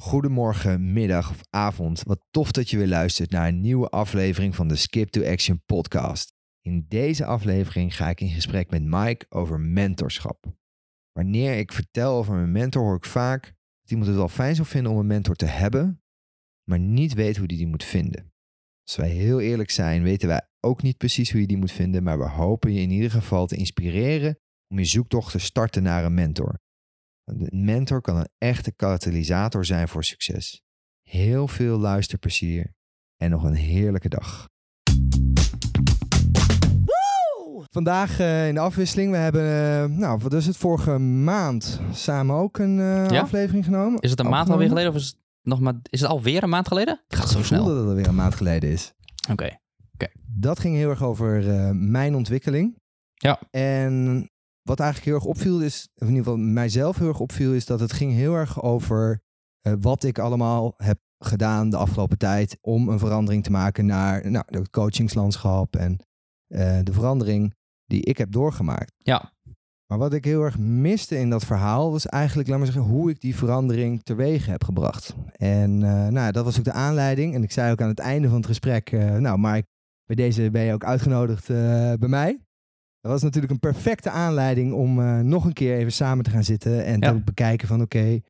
[0.00, 2.02] Goedemorgen, middag of avond.
[2.02, 5.62] Wat tof dat je weer luistert naar een nieuwe aflevering van de Skip to Action
[5.66, 6.32] podcast.
[6.60, 10.54] In deze aflevering ga ik in gesprek met Mike over mentorschap.
[11.12, 13.44] Wanneer ik vertel over mijn mentor, hoor ik vaak
[13.80, 16.02] dat iemand het wel fijn zou vinden om een mentor te hebben,
[16.70, 18.32] maar niet weet hoe die die moet vinden.
[18.82, 22.02] Als wij heel eerlijk zijn, weten wij ook niet precies hoe je die moet vinden,
[22.02, 24.38] maar we hopen je in ieder geval te inspireren
[24.68, 26.60] om je zoektocht te starten naar een mentor.
[27.30, 30.62] Een mentor kan een echte katalysator zijn voor succes.
[31.02, 32.74] Heel veel luisterplezier
[33.16, 34.48] en nog een heerlijke dag.
[37.70, 42.36] Vandaag uh, in de afwisseling, we hebben, uh, nou wat is het, vorige maand samen
[42.36, 43.20] ook een uh, Ja?
[43.20, 44.00] aflevering genomen.
[44.00, 45.74] Is het een maand alweer geleden of is het nog maar...
[45.82, 47.02] Is het alweer een maand geleden?
[47.08, 47.64] Het gaat zo snel.
[47.64, 48.92] dat het alweer een maand geleden is.
[49.30, 49.58] Oké.
[50.40, 52.78] Dat ging heel erg over eh, mijn ontwikkeling.
[53.14, 53.40] Ja.
[53.50, 54.30] En
[54.70, 57.66] wat eigenlijk heel erg opviel is, of in ieder geval mijzelf heel erg opviel, is
[57.66, 59.22] dat het ging heel erg over
[59.60, 64.30] eh, wat ik allemaal heb gedaan de afgelopen tijd om een verandering te maken naar
[64.30, 65.98] nou, het coachingslandschap en
[66.46, 67.54] eh, de verandering
[67.86, 68.92] die ik heb doorgemaakt.
[68.96, 69.32] Ja.
[69.86, 73.10] Maar wat ik heel erg miste in dat verhaal was eigenlijk, laat maar zeggen, hoe
[73.10, 75.14] ik die verandering teweeg heb gebracht.
[75.32, 77.34] En eh, nou, dat was ook de aanleiding.
[77.34, 79.62] En ik zei ook aan het einde van het gesprek, nou, maar
[80.04, 82.38] bij deze ben je ook uitgenodigd bij mij.
[83.00, 86.44] Dat was natuurlijk een perfecte aanleiding om eh, nog een keer even samen te gaan
[86.44, 87.12] zitten en Ja.
[87.12, 88.20] te bekijken van oké,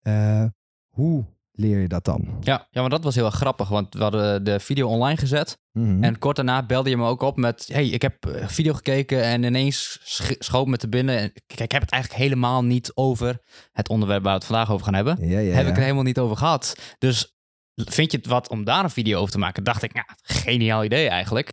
[0.00, 0.44] eh,
[0.88, 2.28] hoe leer je dat dan?
[2.40, 5.58] Ja, ja, maar dat was heel erg grappig, want we hadden de video online gezet.
[5.72, 6.02] Mhm.
[6.04, 7.68] En kort daarna belde je me ook op met...
[7.72, 11.18] hey, ik heb eh, video gekeken en ineens sch- schoot me te binnen.
[11.18, 13.38] En Kijk, ik heb het eigenlijk helemaal niet over
[13.72, 15.28] het onderwerp waar we het vandaag over gaan hebben.
[15.28, 16.94] ja, ja, heb ik er helemaal niet over gehad.
[16.98, 17.34] Dus
[17.74, 19.64] vind je het wat om daar een video over te maken?
[19.64, 21.52] Dacht ik, nou, geniaal idee eigenlijk.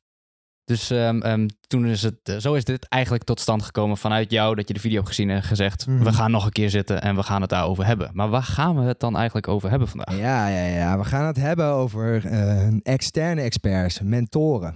[0.67, 4.31] Dus ehm, ehm, toen is het, eh, zo is dit eigenlijk tot stand gekomen vanuit
[4.31, 6.03] jou, dat je de video hebt gezien en gezegd, Mhm.
[6.03, 8.09] we gaan nog een keer zitten en we gaan het daarover hebben.
[8.13, 10.17] Maar waar gaan we het dan eigenlijk over hebben vandaag?
[10.17, 10.97] Ja, ja, ja.
[10.97, 14.73] We gaan het hebben over eh, externe experts, mentoren.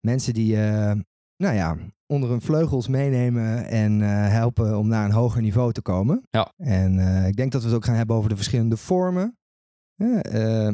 [0.00, 0.92] Mensen die, eh,
[1.36, 1.76] nou ja,
[2.06, 4.00] onder hun vleugels meenemen en
[4.30, 6.22] helpen om naar een hoger niveau te komen.
[6.30, 6.52] Ja.
[6.56, 9.38] En ik denk dat we het ook gaan hebben over de verschillende vormen.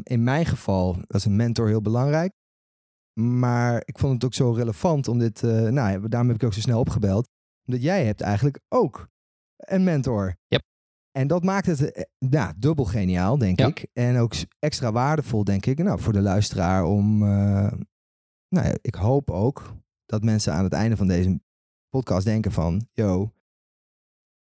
[0.02, 2.32] In mijn geval was een mentor heel belangrijk.
[3.20, 6.44] Maar ik vond het ook zo relevant om dit, eh, nou ja, daarom heb ik
[6.44, 7.28] ook zo snel opgebeld.
[7.66, 9.08] Omdat jij hebt eigenlijk ook
[9.56, 10.36] een mentor.
[10.46, 10.62] Yep.
[11.18, 13.66] En dat maakt het nou, dubbel geniaal, denk Ja.
[13.66, 13.86] ik.
[13.92, 17.22] En ook extra waardevol, denk ik, nou, voor de luisteraar om...
[17.22, 17.72] eh,
[18.48, 19.74] nou ja, ik hoop ook
[20.06, 21.40] dat mensen aan het einde van deze
[21.88, 22.86] podcast denken van...
[22.92, 23.32] Yo,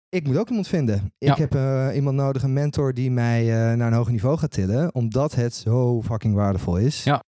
[0.09, 1.13] ik moet ook iemand vinden.
[1.17, 1.35] Ik Ja.
[1.35, 3.45] heb eh, iemand nodig, een mentor die mij
[3.75, 4.94] naar een hoger niveau gaat tillen.
[4.95, 7.03] Omdat het zo fucking waardevol is.
[7.03, 7.23] Ja.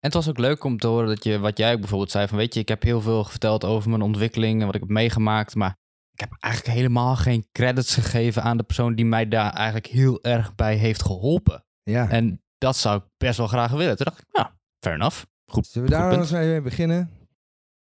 [0.00, 2.28] En het was ook leuk om te horen dat je, wat jij ook bijvoorbeeld zei,
[2.28, 4.90] van weet je, ik heb heel veel verteld over mijn ontwikkeling en wat ik heb
[4.90, 5.76] meegemaakt, maar
[6.12, 10.22] ik heb eigenlijk helemaal geen credits gegeven aan de persoon die mij daar eigenlijk heel
[10.22, 11.64] erg bij heeft geholpen.
[11.82, 12.08] ja.
[12.08, 13.96] En dat zou ik best wel graag willen.
[13.96, 15.22] Toen dacht ik, ja, fair enough.
[15.50, 15.66] Goed.
[15.66, 16.30] Zullen we daar goed punt.
[16.30, 17.10] eens mee beginnen?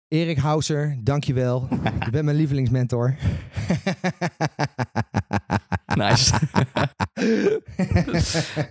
[0.09, 1.67] Erik Hauser, dankjewel.
[2.05, 3.15] Je bent mijn lievelingsmentor.
[5.95, 6.33] Nice.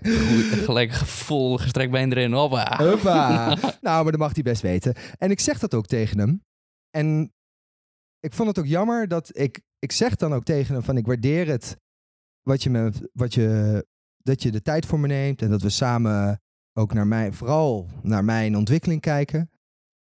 [0.03, 2.32] Goed, gelijk vol gestrekt been erin.
[2.32, 2.76] Hoppa.
[2.76, 3.56] Hoppa.
[3.81, 4.94] Nou, maar dat mag hij best weten.
[5.19, 6.44] En ik zeg dat ook tegen hem.
[6.91, 7.32] En
[8.20, 9.60] ik vond het ook jammer dat ik...
[9.78, 11.76] Ik zeg dan ook tegen hem van ik waardeer het
[12.43, 15.43] wat je me, wat je, dat je de tijd voor me neemt.
[15.43, 19.50] En dat we samen ook naar mij, vooral naar mijn ontwikkeling kijken.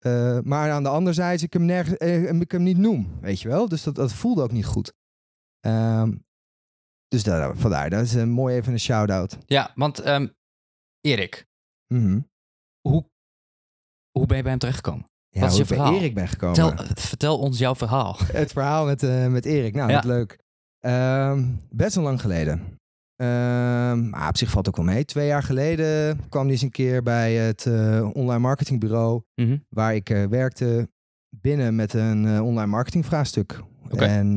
[0.05, 3.41] Eh, maar aan de andere zijde, ik hem nergens, eh, ik hem niet noem, weet
[3.41, 3.69] je wel.
[3.69, 4.93] Dus dat, dat voelde ook niet goed.
[5.61, 6.13] Ehm,
[7.09, 9.39] dus daar, vandaar, dat is een mooi even een shout-out.
[9.47, 10.29] Ja, want ehm,
[11.01, 11.47] Erik,
[11.95, 12.21] Mhm.
[12.89, 13.11] hoe,
[14.11, 15.09] hoe ben je bij hem terechtgekomen?
[15.29, 15.95] Ja, Wat is je verhaal?
[15.95, 16.57] Erik ben gekomen.
[16.57, 18.17] Vertel, vertel ons jouw verhaal.
[18.33, 19.75] Het verhaal met, eh, met Erik.
[19.75, 19.95] Nou, Ja.
[19.95, 20.39] wat leuk.
[20.81, 22.79] Ehm, best wel lang geleden.
[23.17, 25.05] Ehm, maar op zich valt ook wel mee.
[25.05, 29.57] Twee jaar geleden kwam hij eens een keer bij het eh, online marketingbureau Mhm.
[29.69, 30.89] waar ik eh, werkte
[31.29, 33.63] binnen met een eh, online marketingvraagstuk.
[33.91, 34.05] Oké.
[34.05, 34.35] En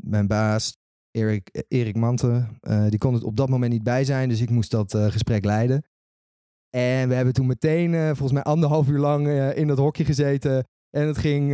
[0.00, 0.76] mijn baas,
[1.10, 2.58] Erik, Erik Manten,
[2.88, 5.82] die kon het op dat moment niet bij zijn, dus ik moest dat gesprek leiden.
[6.70, 10.66] En we hebben toen meteen, volgens mij anderhalf uur lang, in dat hokje gezeten.
[10.90, 11.50] En het ging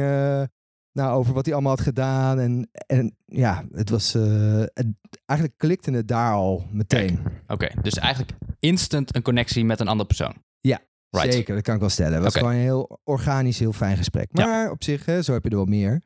[0.92, 2.38] nou, over wat hij allemaal had gedaan.
[2.38, 4.14] En, en ja, het was.
[4.14, 4.94] eh, het-
[5.26, 7.20] eigenlijk klikte het daar al meteen.
[7.46, 10.34] Oké, dus eigenlijk instant een connectie met een andere persoon.
[10.60, 10.80] Ja,
[11.10, 11.32] Right.
[11.32, 12.12] Zeker, dat kan ik wel stellen.
[12.12, 14.28] Het was gewoon een heel organisch, heel fijn gesprek.
[14.32, 14.46] Ja.
[14.46, 16.02] Maar op zich, hè, zo heb je er wel meer.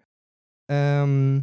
[0.64, 1.40] Ehm,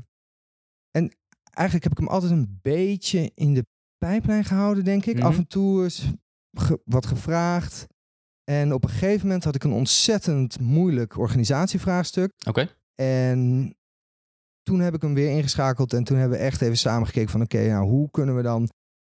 [0.91, 1.15] en
[1.51, 3.65] eigenlijk heb ik hem altijd een beetje in de
[3.97, 5.15] pijplijn gehouden, denk ik.
[5.15, 5.25] Mhm.
[5.25, 6.11] Af en toe is
[6.57, 7.87] ge- wat gevraagd.
[8.43, 12.31] En op een gegeven moment had ik een ontzettend moeilijk organisatievraagstuk.
[12.47, 12.69] Oké.
[12.95, 13.73] En
[14.61, 17.41] toen heb ik hem weer ingeschakeld en toen hebben we echt even samen gekeken van
[17.41, 18.69] oké, nou hoe kunnen we dan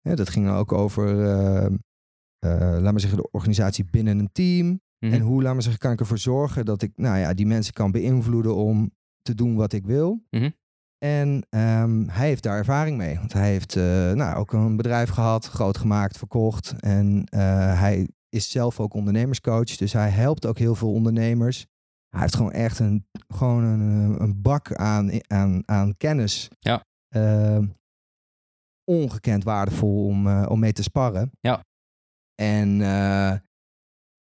[0.06, 4.80] Hè, dat ging ook over, eh, eh, laat maar zeggen, de organisatie binnen een team.
[4.98, 5.12] Mhm.
[5.12, 7.72] En hoe, laat maar zeggen, kan ik ervoor zorgen dat ik, nou ja, die mensen
[7.72, 8.90] kan beïnvloeden om
[9.22, 10.24] te doen wat ik wil.
[10.30, 10.50] Mhm.
[10.98, 13.16] En ehm, hij heeft daar ervaring mee.
[13.16, 16.74] Want hij heeft eh, nou, ook een bedrijf gehad, groot gemaakt, verkocht.
[16.80, 17.26] En
[17.76, 19.76] hij is zelf ook ondernemerscoach.
[19.76, 21.66] Dus hij helpt ook heel veel ondernemers.
[22.16, 26.48] Hij heeft gewoon echt een, gewoon een, eh, een bak aan, aan, aan kennis.
[26.58, 26.84] Ja.
[27.08, 27.66] Ehm,
[28.84, 31.30] ongekend waardevol om, eh, om mee te sparren.
[31.40, 31.64] Ja.
[32.34, 33.38] En eh,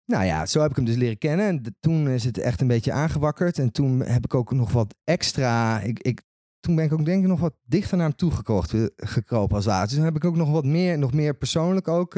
[0.05, 1.47] nou ja, zo heb ik hem dus leren kennen.
[1.47, 3.59] En de- toen is het echt een beetje aangewakkerd.
[3.59, 5.79] En toen heb ik ook nog wat extra.
[5.79, 6.21] Ik, ik,
[6.59, 9.55] toen ben ik ook denk ik nog wat dichter naar hem toe gekocht, eh, gekropen
[9.55, 9.85] als ware.
[9.87, 12.13] Dus toen heb ik ook nog wat meer, nog meer persoonlijk ook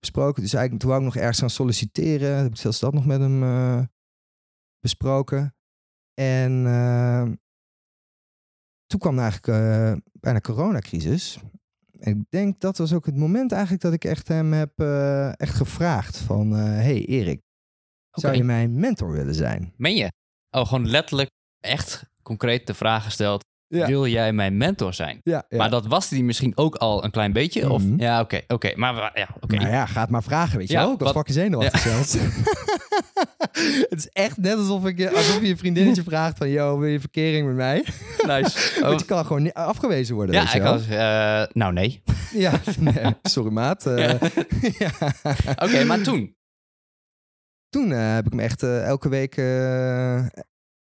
[0.00, 0.42] besproken.
[0.42, 2.36] Dus eigenlijk toen wou ik nog ergens gaan solliciteren.
[2.36, 3.42] Heb ik zelfs dat nog met hem
[4.80, 5.54] besproken.
[6.14, 7.22] En eh,
[8.86, 11.38] toen kwam eigenlijk eh, bijna coronacrisis.
[11.98, 15.40] En ik denk dat was ook het moment eigenlijk dat ik echt hem heb eh,
[15.40, 16.56] echt gevraagd van...
[16.56, 17.40] eh, hey Erik,
[18.10, 19.74] zou je mijn mentor willen zijn?
[19.76, 20.12] Meen je?
[20.50, 21.30] Oh, gewoon letterlijk
[21.60, 23.44] echt concreet de vraag gesteld.
[23.72, 23.86] Ja.
[23.86, 25.20] Wil jij mijn mentor zijn?
[25.22, 25.56] Ja, ja.
[25.58, 27.70] Maar dat was hij misschien ook al een klein beetje?
[27.70, 28.00] Of, Mhm.
[28.00, 28.40] ja, oké.
[28.48, 28.72] oké.
[28.76, 29.56] Maar ja, oké.
[29.56, 30.92] Nou ja, ga het maar vragen, weet je wel.
[30.92, 32.12] Ik was fucking zenuwachtig zelfs.
[33.90, 36.48] het is echt net alsof, ik, je- alsof je een vriendinnetje vraagt van...
[36.50, 37.84] Yo, wil je verkering met mij?
[38.26, 38.80] Nice.
[38.80, 40.74] Want je kan gewoon afgewezen worden, ja, weet je ik wel.
[40.98, 42.02] eh, nou, nee.
[42.32, 43.86] Ja, nee, sorry maat.
[43.86, 44.14] Eh.
[45.64, 46.34] Oké, maar toen?
[47.68, 50.18] Toen eh, heb ik hem echt eh, elke week eh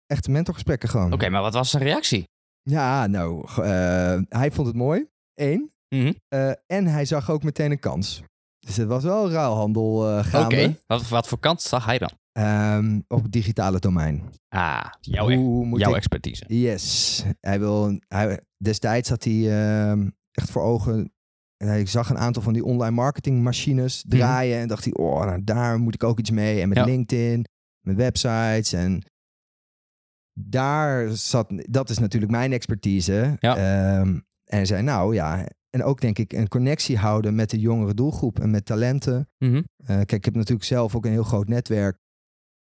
[0.07, 1.13] echt mentorgesprekken gewoon.
[1.13, 2.25] Oké, maar wat was zijn reactie?
[2.71, 5.07] Ja, nou, eh, hij vond het mooi.
[5.35, 5.73] Eén.
[5.89, 6.13] Mhm.
[6.29, 8.23] Eh, en hij zag ook meteen een kans.
[8.59, 12.11] Dus het was wel ruilhandel eh Oké, wat, wat voor kant zag hij dan?
[12.33, 14.23] Ehm, op het digitale domein.
[14.49, 15.31] Ah, jouw,
[15.77, 16.45] jouw ik- expertise.
[16.47, 17.23] Yes.
[17.41, 19.51] Hij wil, hij, destijds had hij
[19.91, 21.13] ehm, echt voor ogen.
[21.57, 24.59] En hij zag een aantal van die online marketingmachines draaien.
[24.59, 26.61] En dacht hij, oh, nou, daar moet ik ook iets mee.
[26.61, 26.85] En met Ja.
[26.85, 27.45] LinkedIn,
[27.87, 28.73] met websites.
[28.73, 29.03] En
[30.35, 33.37] daar zat, dat is natuurlijk mijn expertise.
[33.39, 33.57] Ja.
[33.57, 35.47] Ehm, en zei, nou ja.
[35.71, 39.29] En ook denk ik een connectie houden met de jongere doelgroep en met talenten.
[39.39, 39.63] Mhm.
[39.77, 42.03] Eh, kijk, ik heb natuurlijk zelf ook een heel groot netwerk.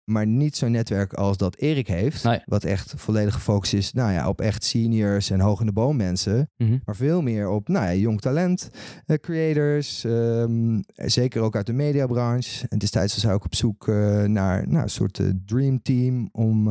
[0.04, 2.24] Maar niet zo'n netwerk als dat Erik heeft.
[2.24, 2.40] Nee.
[2.44, 5.96] Wat echt volledig gefocust is nou ja, op echt seniors en hoog in de boom
[5.96, 6.50] mensen.
[6.56, 6.78] Mhm.
[6.84, 8.70] Maar veel meer op nou ja, jong talent,
[9.06, 10.04] eh, creators.
[10.04, 12.66] ehm, zeker ook uit de mediabranche.
[12.68, 16.68] En destijds was hij ook op zoek eh, naar nou, een soort dream team om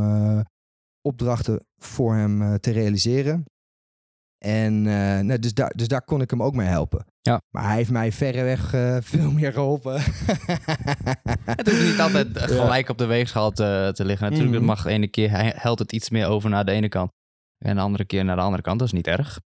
[1.01, 3.45] opdrachten voor hem eh, te realiseren.
[4.37, 7.05] En eh, nou, dus, daar, dus daar kon ik hem ook mee helpen.
[7.21, 7.41] Ja.
[7.49, 10.01] Maar hij heeft mij verreweg eh, veel meer geholpen.
[11.45, 12.45] Het hoeft niet altijd Ja.
[12.47, 14.27] gelijk op de weegschaal te, te liggen.
[14.29, 16.89] Natuurlijk, het mag de ene keer hij- helt het iets meer over naar de ene
[16.89, 17.11] kant.
[17.57, 18.79] En de andere keer naar de andere kant.
[18.79, 19.39] Dat is niet erg.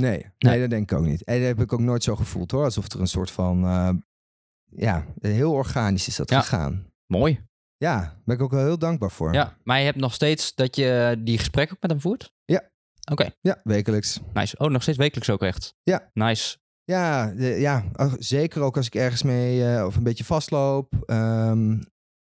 [0.00, 0.60] Nee, nee, Nee.
[0.60, 1.24] dat denk ik ook niet.
[1.24, 2.64] En dat heb ik ook nooit zo gevoeld hoor.
[2.64, 3.58] Alsof er een soort van,
[4.70, 6.40] ja, heel organisch is dat Ja.
[6.40, 6.86] gegaan.
[7.06, 7.40] Mooi.
[7.82, 9.32] Ja, daar ben ik ook wel heel dankbaar voor.
[9.34, 12.32] Ja, maar je hebt nog steeds dat je die gesprekken ook met hem voert?
[12.44, 12.70] Ja.
[13.10, 14.20] Oké, Ja, wekelijks.
[14.32, 14.56] nice.
[14.58, 15.74] Oh, nog steeds wekelijks ook echt?
[15.82, 16.10] Ja.
[16.12, 16.58] Nice.
[16.84, 20.94] Ja, de- ja, ach, zeker ook als ik ergens mee eh, of een beetje vastloop.
[21.06, 21.80] Ehm,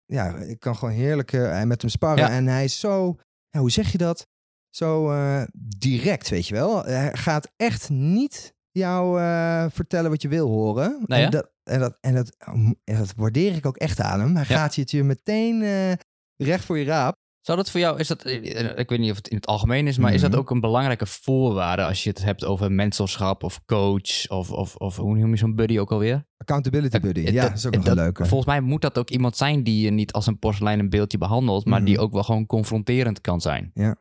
[0.04, 2.24] ja, ik kan gewoon heerlijk eh, met hem sparren.
[2.26, 2.30] Ja.
[2.30, 3.16] En hij is zo,
[3.50, 4.26] ja, hoe zeg je dat?
[4.70, 5.42] Zo eh,
[5.78, 6.84] direct, weet je wel.
[6.84, 11.02] Hij gaat echt niet jou eh, vertellen wat je wil horen.
[11.06, 12.36] Nee, en, dat, en, dat, en, dat,
[12.84, 14.34] en dat waardeer ik ook echt aan hem.
[14.36, 14.56] Hij Ja.
[14.56, 15.92] gaat je het je meteen eh,
[16.36, 17.14] recht voor je raap.
[17.40, 19.86] Zou dat voor jou, is dat, eh, ik weet niet of het in het algemeen
[19.86, 20.30] is, maar is Mhm.
[20.30, 24.76] dat ook een belangrijke voorwaarde als je het hebt over mentorschap of coach of, of,
[24.76, 26.26] of hoe noem je zo'n buddy ook alweer?
[26.36, 27.20] Accountability buddy.
[27.20, 28.24] Ja, dat- is ook nog een dat- leuke.
[28.26, 31.64] Volgens mij moet dat ook iemand zijn die je niet als een porseleinen beeldje behandelt,
[31.64, 32.02] maar die Mhm.
[32.04, 33.70] ook wel gewoon confronterend kan zijn.
[33.74, 33.96] Ja,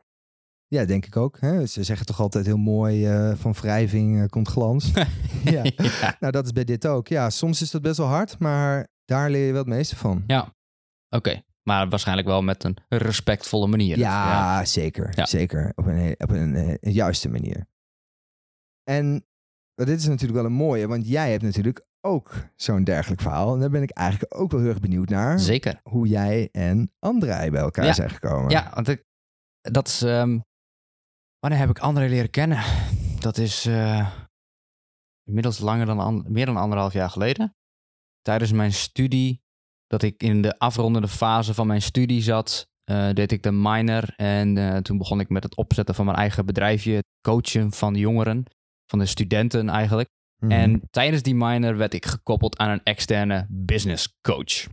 [0.68, 1.40] denk ik ook.
[1.40, 1.66] Hè?
[1.66, 4.90] Ze zeggen toch altijd heel mooi, eh, van wrijving eh, komt glans.
[5.44, 5.62] ja.
[5.76, 6.16] ja.
[6.20, 7.08] Nou, dat is bij dit ook.
[7.08, 10.24] Ja, soms is dat best wel hard, maar daar leer je wel het meeste van.
[10.26, 10.54] Ja.
[11.08, 13.98] Oké, maar waarschijnlijk wel met een respectvolle manier.
[13.98, 15.12] Ja, zeker.
[15.14, 15.26] Ja.
[15.26, 15.72] Zeker.
[15.74, 17.66] Op een, op een, eh, een juiste manier.
[18.82, 19.26] En
[19.74, 23.54] dit is natuurlijk wel een mooie, want jij hebt natuurlijk ook zo'n dergelijk verhaal.
[23.54, 25.40] En daar ben ik eigenlijk ook wel heel erg benieuwd naar.
[25.40, 25.80] Zeker.
[25.82, 27.92] Hoe jij en André bij elkaar Ja.
[27.92, 28.50] zijn gekomen.
[28.50, 29.04] Ja, want ik,
[29.60, 30.04] dat is.
[31.44, 32.62] Wanneer heb ik André leren kennen?
[33.18, 34.10] Dat is eh,
[35.24, 37.56] inmiddels langer dan an- meer dan anderhalf jaar geleden.
[38.22, 39.42] Tijdens mijn studie,
[39.86, 44.14] dat ik in de afrondende fase van mijn studie zat, eh, deed ik de minor.
[44.16, 47.94] En eh, toen begon ik met het opzetten van mijn eigen bedrijfje, het coachen van
[47.94, 48.44] jongeren,
[48.86, 50.08] van de studenten eigenlijk.
[50.36, 50.50] Mhm.
[50.52, 54.66] En tijdens die minor werd ik gekoppeld aan een externe business coach.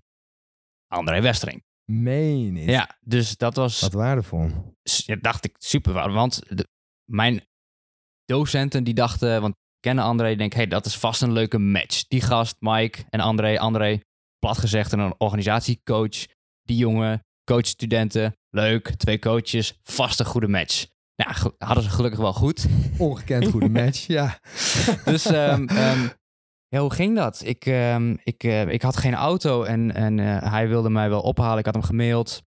[0.88, 1.64] André Westering.
[1.86, 2.70] Meen niet.
[2.70, 4.76] Ja, dus dat was Wat waardevol.
[4.84, 6.12] ja, dacht ik super.
[6.12, 6.68] Want de-
[7.12, 7.46] mijn
[8.26, 10.36] docenten die dachten, want kennen André.
[10.36, 12.08] Denk, hey, dat is vast een leuke match.
[12.08, 13.60] Die gast, Mike en André.
[13.60, 14.00] André,
[14.40, 16.26] plat gezegd, een organisatiecoach.
[16.64, 18.36] Die jongen, coach studenten.
[18.50, 19.80] Leuk, twee coaches.
[19.84, 20.86] Vast een goede match.
[21.16, 22.66] Nou, hadden ze gelukkig wel goed.
[22.98, 24.40] Ongekend goede match, ja.
[25.06, 26.08] Dus ehm, ehm,
[26.76, 27.42] ja, hoe ging dat?
[27.46, 31.22] Ik, ehm, ik, eh, ik had geen auto en, en eh, hij wilde mij wel
[31.22, 31.58] ophalen.
[31.60, 32.42] Ik had hem gemaild.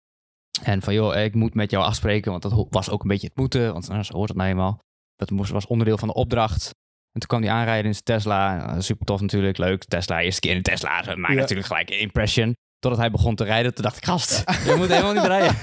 [0.64, 2.32] En van, joh, ik moet met jou afspreken.
[2.32, 3.74] Want dat was ook een beetje het moeten.
[3.74, 4.80] Want nou, zo hoort het nou eenmaal.
[5.16, 6.66] Dat moest, was onderdeel van de opdracht.
[7.12, 8.82] En toen kwam hij aanrijden in zijn Tesla.
[8.82, 9.84] super tof natuurlijk, leuk.
[9.84, 11.02] Tesla, eerste keer in een Tesla.
[11.02, 11.40] Dat maakt Ja.
[11.40, 12.56] natuurlijk gelijk een impression.
[12.84, 13.74] Totdat hij begon te rijden.
[13.74, 15.56] Toen dacht ik, gast, je moet helemaal niet rijden.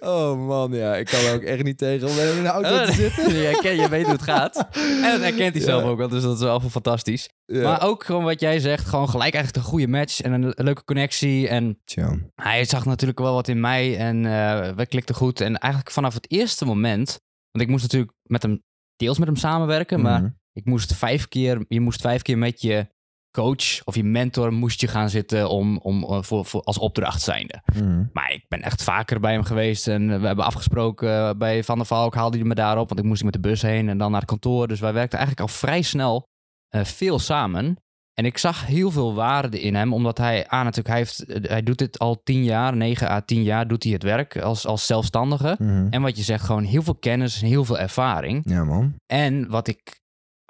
[0.14, 0.96] oh man, ja.
[0.96, 3.34] Ik kan er ook echt niet tegen om in een auto te zitten.
[3.36, 4.56] je, je weet hoe het gaat.
[5.02, 5.88] En dat herkent hij zelf Ja.
[5.88, 6.08] ook wel.
[6.08, 7.28] Dus dat is wel fantastisch.
[7.46, 7.62] Ja.
[7.62, 10.84] Maar ook gewoon wat jij zegt, gewoon gelijk eigenlijk een goede match en een, leuke
[10.84, 11.48] connectie.
[11.48, 12.16] En Tja.
[12.34, 15.40] hij zag natuurlijk wel wat in mij en eh we klikten goed.
[15.40, 17.20] En eigenlijk vanaf het eerste moment,
[17.50, 18.62] want ik moest natuurlijk met hem,
[18.96, 20.30] deels met hem samenwerken, maar Mhm.
[20.52, 22.86] ik moest vijf keer, je moest vijf keer met je
[23.32, 27.22] coach of je mentor moest je gaan zitten om, om, eh, voor, voor, als opdracht
[27.22, 27.62] zijnde.
[27.74, 28.04] Mhm.
[28.12, 31.76] Maar ik ben echt vaker bij hem geweest en we hebben afgesproken eh, bij Van
[31.76, 34.10] der Valk, haalde hij me daarop, want ik moest met de bus heen en dan
[34.10, 34.68] naar het kantoor.
[34.68, 36.28] Dus wij werkten eigenlijk al vrij snel
[36.68, 37.76] eh, veel samen.
[38.14, 41.62] En ik zag heel veel waarde in hem, omdat hij, aan natuurlijk, hij, heeft, hij
[41.62, 44.86] doet dit al tien jaar, negen à tien jaar doet hij het werk als, als
[44.86, 45.56] zelfstandige.
[45.58, 45.86] Mhm.
[45.90, 48.42] En wat je zegt, gewoon heel veel kennis en heel veel ervaring.
[48.44, 48.94] Ja, man.
[49.06, 50.00] En wat ik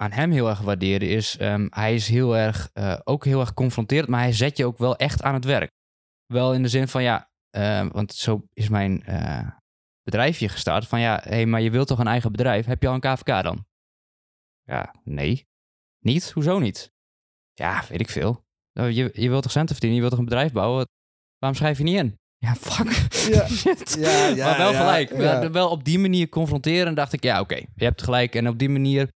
[0.03, 3.53] aan hem heel erg waardeerde is, ehm, hij is heel erg, eh, ook heel erg
[3.53, 5.71] confronterend, maar hij zet je ook wel echt aan het werk.
[6.25, 9.47] Wel in de zin van, ja, eh, want zo is mijn eh,
[10.03, 10.87] bedrijfje gestart.
[10.87, 12.65] Van ja, hé, hey, maar je wilt toch een eigen bedrijf?
[12.65, 13.65] Heb je al een KVK dan?
[14.63, 15.47] Ja, nee.
[15.99, 16.31] Niet?
[16.31, 16.91] Hoezo niet?
[17.53, 18.43] Ja, weet ik veel.
[18.73, 19.95] Nou, Je, je wilt toch centen verdienen?
[19.95, 20.87] Je wilt toch een bedrijf bouwen?
[21.37, 22.17] Waarom schrijf je niet in?
[22.37, 22.91] Ja, fuck.
[23.33, 23.47] Ja.
[24.05, 25.51] Ja, ja, maar wel ja, gelijk.
[25.51, 28.35] Wel op die manier confronteren dacht ik, ja, oké, je hebt gelijk.
[28.35, 29.07] En op die manier,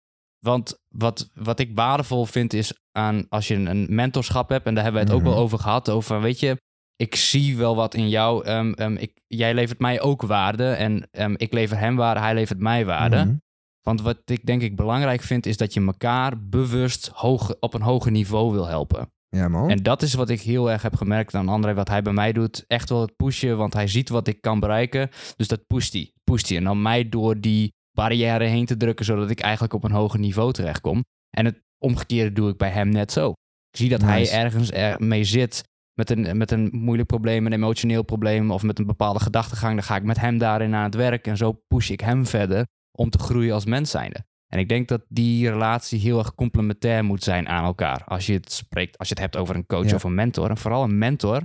[0.48, 4.84] want wat, wat ik waardevol vind is aan als je een, mentorschap hebt, en daar
[4.84, 5.34] hebben we het ook Mhm.
[5.34, 6.58] wel over gehad, over, weet je,
[6.96, 8.46] ik zie wel wat in jou.
[8.46, 12.34] ehm, ehm, ik, jij levert mij ook waarde en ehm, ik lever hem waarde, hij
[12.34, 13.18] levert mij waarde.
[13.25, 13.36] Mhm.
[13.82, 17.82] Want wat ik denk ik belangrijk vind, is dat je elkaar bewust hoog, op een
[17.82, 19.12] hoger niveau wil helpen.
[19.30, 19.70] Ja, man.
[19.70, 22.32] En dat is wat ik heel erg heb gemerkt aan André, wat hij bij mij
[22.34, 22.63] doet.
[22.68, 25.10] Echt wel het pushen, want hij ziet wat ik kan bereiken.
[25.36, 26.12] Dus dat pusht hij.
[26.24, 26.58] Pusht hij.
[26.58, 30.20] En dan mij door die barrière heen te drukken, zodat ik eigenlijk op een hoger
[30.20, 31.04] niveau terechtkom.
[31.38, 33.30] En het omgekeerde doe ik bij hem net zo.
[33.70, 34.12] Ik zie dat Nice.
[34.34, 35.63] hij ergens er mee zit
[35.94, 39.74] met een, met een moeilijk probleem, een emotioneel probleem of met een bepaalde gedachtegang.
[39.74, 42.66] Dan ga ik met hem daarin aan het werk en zo push ik hem verder
[42.98, 44.25] om te groeien als mens zijnde.
[44.54, 48.04] En ik denk dat die relatie heel erg complementair moet zijn aan elkaar.
[48.06, 49.96] Als je het spreekt, als je het hebt over een coach Ja.
[49.96, 50.50] of een mentor.
[50.50, 51.42] En vooral een mentor,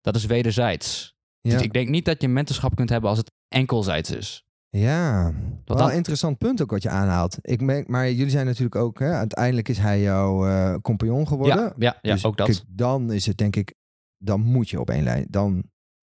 [0.00, 1.12] dat is wederzijds.
[1.40, 1.50] ja.
[1.50, 4.42] Dus ik denk niet dat je mentorschap kunt hebben als het enkelzijds is.
[4.76, 5.32] Ja,
[5.64, 7.38] wel een interessant punt ook wat je aanhaalt.
[7.40, 11.56] Ik merk, maar jullie zijn natuurlijk ook, hè, uiteindelijk is hij jouw eh, compagnon geworden.
[11.56, 12.46] Ja, ja, ja Dus ook dat.
[12.46, 13.74] kijk, dan is het denk ik,
[14.16, 15.26] dan moet je op één lijn.
[15.30, 15.62] Dan,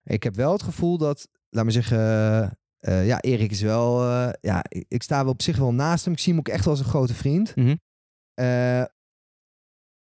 [0.03, 1.99] ik heb wel het gevoel dat, laat me zeggen,
[2.81, 6.13] eh, ja, Erik is wel, eh, ja, ik, sta wel op zich wel naast hem.
[6.13, 7.55] Ik zie hem ook echt wel als een grote vriend.
[8.35, 8.85] Eh,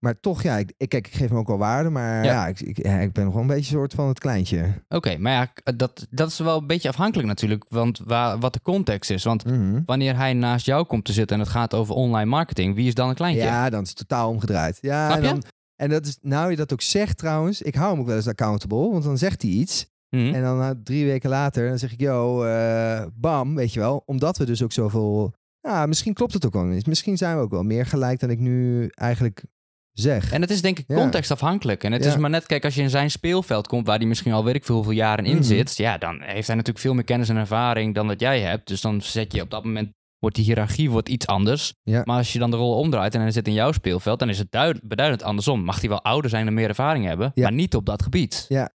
[0.02, 2.46] maar toch, ja, ik, ik, kijk, ik geef hem ook wel waarde, maar ja, Ja.
[2.46, 4.82] ik, ik, ik ben nog wel een beetje een soort van het kleintje.
[4.88, 8.52] Oké, maar ja, k- dat, dat is wel een beetje afhankelijk natuurlijk, want waar, wat
[8.52, 9.24] de context is.
[9.24, 9.80] Want Mhm.
[9.86, 12.94] wanneer hij naast jou komt te zitten en het gaat over online marketing, wie is
[12.94, 13.42] dan een kleintje?
[13.42, 14.78] Ja, dan is het totaal omgedraaid.
[14.80, 15.42] Ja, en, dan,
[15.76, 18.28] en dat is, nou je dat ook zegt trouwens, ik hou hem ook wel eens
[18.28, 19.86] accountable, want dan zegt hij iets.
[20.16, 20.34] Mhm.
[20.34, 24.02] En dan na drie weken later, dan zeg ik, yo, eh, bam, weet je wel.
[24.06, 26.86] Omdat we dus ook zoveel, ja, misschien klopt het ook wel niet.
[26.86, 29.44] Misschien zijn we ook wel meer gelijk dan ik nu eigenlijk
[29.92, 30.32] zeg.
[30.32, 31.84] En het is denk ik contextafhankelijk.
[31.84, 32.10] En het Ja.
[32.10, 34.54] is maar net, kijk, als je in zijn speelveld komt, waar hij misschien al weet
[34.54, 35.42] ik veel hoeveel jaren in Mhm.
[35.42, 38.68] zit, ja, dan heeft hij natuurlijk veel meer kennis en ervaring dan dat jij hebt.
[38.68, 41.74] Dus dan zet je op dat moment, wordt die hiërarchie wordt iets anders.
[41.82, 42.02] Ja.
[42.04, 44.38] Maar als je dan de rol omdraait en hij zit in jouw speelveld, dan is
[44.38, 45.64] het duid- beduidend andersom.
[45.64, 47.42] Mag hij wel ouder zijn en meer ervaring hebben, Ja.
[47.42, 48.44] maar niet op dat gebied.
[48.48, 48.70] Ja.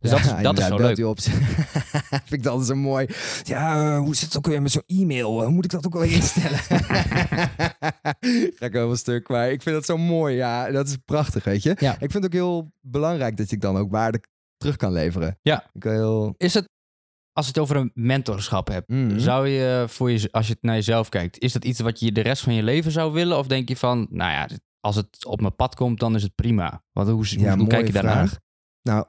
[0.00, 1.04] Dus dat, is, dat is zo leuk.
[1.06, 1.20] op.
[2.10, 3.06] Vind ik dat zo mooi.
[3.42, 5.42] Ja, eh, hoe zit het ook weer met zo'n e-mail?
[5.42, 6.58] Hoe moet ik dat ook wel instellen?
[8.58, 10.36] Ga ik wel een stuk, maar ik vind dat zo mooi.
[10.36, 11.76] Ja, dat is prachtig, weet je.
[11.78, 11.92] Ja.
[11.92, 14.20] Ik vind het ook heel belangrijk dat ik dan ook waarde
[14.56, 15.38] terug kan leveren.
[15.42, 15.64] Ja.
[15.72, 16.34] Ik wil heel...
[16.36, 16.68] Is het,
[17.32, 19.18] als je het over een mentorschap hebt, Mhm.
[19.18, 22.12] Zou je voor je, als je het naar jezelf kijkt, is dat iets wat je
[22.12, 23.38] de rest van je leven zou willen?
[23.38, 24.48] Of denk je van, nou ja,
[24.80, 26.82] als het op mijn pad komt, dan is het prima?
[26.92, 28.38] Want hoe, hoe, kijk je daarnaar?
[28.82, 29.06] Nou,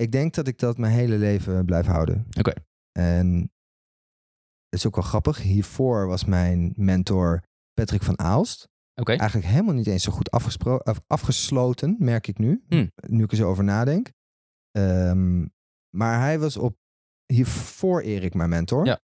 [0.00, 2.26] ik denk dat ik dat mijn hele leven blijf houden.
[2.38, 2.52] Oké.
[2.92, 3.40] En
[4.68, 5.38] het is ook wel grappig.
[5.42, 8.68] Hiervoor was mijn mentor Patrick van Aalst.
[8.94, 10.30] Oké, Eigenlijk helemaal niet eens zo goed
[11.06, 12.64] afgesloten, merk ik nu.
[12.68, 12.90] Hmm.
[13.06, 14.10] Nu ik er zo over nadenk.
[14.70, 15.46] Ehm,
[15.96, 16.76] maar hij was op
[17.26, 18.86] hiervoor Erik mijn mentor.
[18.86, 19.00] Ja.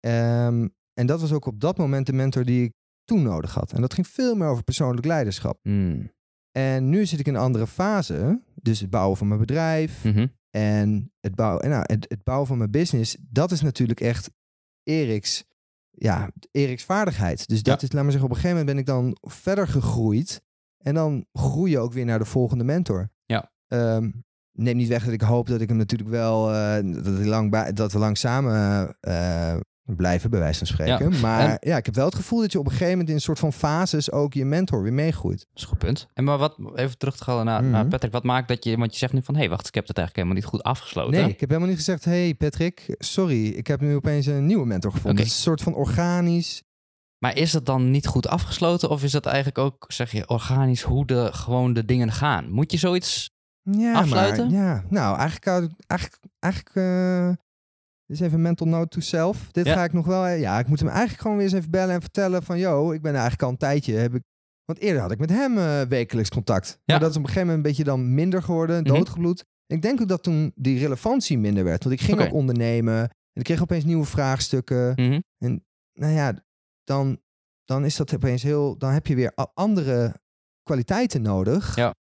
[0.00, 2.72] Ehm, en dat was ook op dat moment de mentor die ik
[3.04, 3.72] toen nodig had.
[3.72, 5.58] En dat ging veel meer over persoonlijk leiderschap.
[5.62, 6.12] Hmm.
[6.56, 8.40] En nu zit ik in een andere fase.
[8.54, 10.26] Dus het bouwen van mijn bedrijf Mhm.
[10.50, 13.16] en het bouwen, en nou, het, het bouwen van mijn business.
[13.20, 14.30] Dat is natuurlijk echt
[14.82, 15.44] Eriks,
[15.90, 17.48] ja, Eriks vaardigheid.
[17.48, 17.86] Dus dat Ja.
[17.86, 20.42] is, laat maar zeggen, op een gegeven moment ben ik dan verder gegroeid.
[20.78, 23.10] En dan groei je ook weer naar de volgende mentor.
[23.26, 23.52] Ja.
[23.68, 24.10] Ehm,
[24.52, 27.92] neem niet weg dat ik hoop dat ik hem natuurlijk wel, eh, dat, lang dat
[27.92, 31.20] we lang samen eh, blijven, bij wijze van spreken.
[31.20, 33.14] Maar en- ja, ik heb wel het gevoel dat je op een gegeven moment in
[33.14, 35.38] een soort van fases ook je mentor weer meegroeit.
[35.38, 36.08] Dat is een goed punt.
[36.14, 37.88] En maar wat, even terug te gaan naar, naar Mhm.
[37.90, 38.12] Patrick.
[38.12, 40.16] Wat maakt dat je, want je zegt nu van, hé, wacht, ik heb het eigenlijk
[40.28, 41.12] helemaal niet goed afgesloten.
[41.12, 44.66] Nee, ik heb helemaal niet gezegd, hey Patrick, sorry, ik heb nu opeens een nieuwe
[44.66, 45.18] mentor gevonden.
[45.20, 46.62] Het is een soort van organisch.
[47.18, 48.88] Maar is dat dan niet goed afgesloten?
[48.90, 52.50] Of is dat eigenlijk ook, zeg je, organisch hoe de, gewoon de dingen gaan?
[52.50, 53.32] Moet je zoiets...
[53.70, 54.50] Ja, Afsluiten?
[54.52, 57.43] Maar, ja, nou, eigenlijk, eigenlijk, eigenlijk eh,
[58.06, 59.48] dit is even mental note to self.
[59.52, 59.74] Dit Ja.
[59.74, 62.00] ga ik nog wel, ja, ik moet hem eigenlijk gewoon weer eens even bellen en
[62.00, 64.22] vertellen van, yo, ik ben eigenlijk al een tijdje, heb ik,
[64.64, 66.78] want eerder had ik met hem eh, wekelijks contact.
[66.84, 68.92] Maar dat is op een gegeven moment een beetje dan minder geworden, Mhm.
[68.94, 69.44] doodgebloed.
[69.66, 73.40] Ik denk ook dat toen die relevantie minder werd, want ik ging ook ondernemen en
[73.40, 74.92] ik kreeg opeens nieuwe vraagstukken.
[74.94, 75.58] Mhm.
[75.92, 76.44] nou ja,
[76.84, 77.20] dan,
[77.64, 78.78] dan is dat opeens heel.
[78.78, 80.14] Dan heb je weer andere
[80.62, 81.76] kwaliteiten nodig.
[81.76, 81.94] Ja.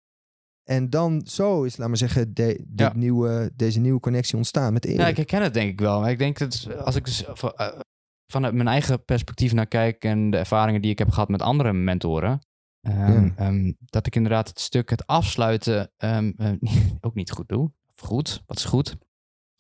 [0.71, 2.91] En dan zo is, laat maar zeggen, de, dit Ja.
[2.95, 4.99] nieuwe, deze nieuwe connectie ontstaan met Erik.
[4.99, 5.99] Ja, ik herken het denk ik wel.
[5.99, 7.67] Maar ik denk dat als ik dus eh,
[8.31, 11.73] vanuit mijn eigen perspectief naar kijk en de ervaringen die ik heb gehad met andere
[11.73, 12.39] mentoren,
[12.81, 13.31] ehm, Ja.
[13.35, 16.51] ehm, dat ik inderdaad het stuk, het afsluiten, ehm, eh,
[17.01, 17.71] ook niet goed doe.
[17.95, 18.95] Of goed, wat is goed.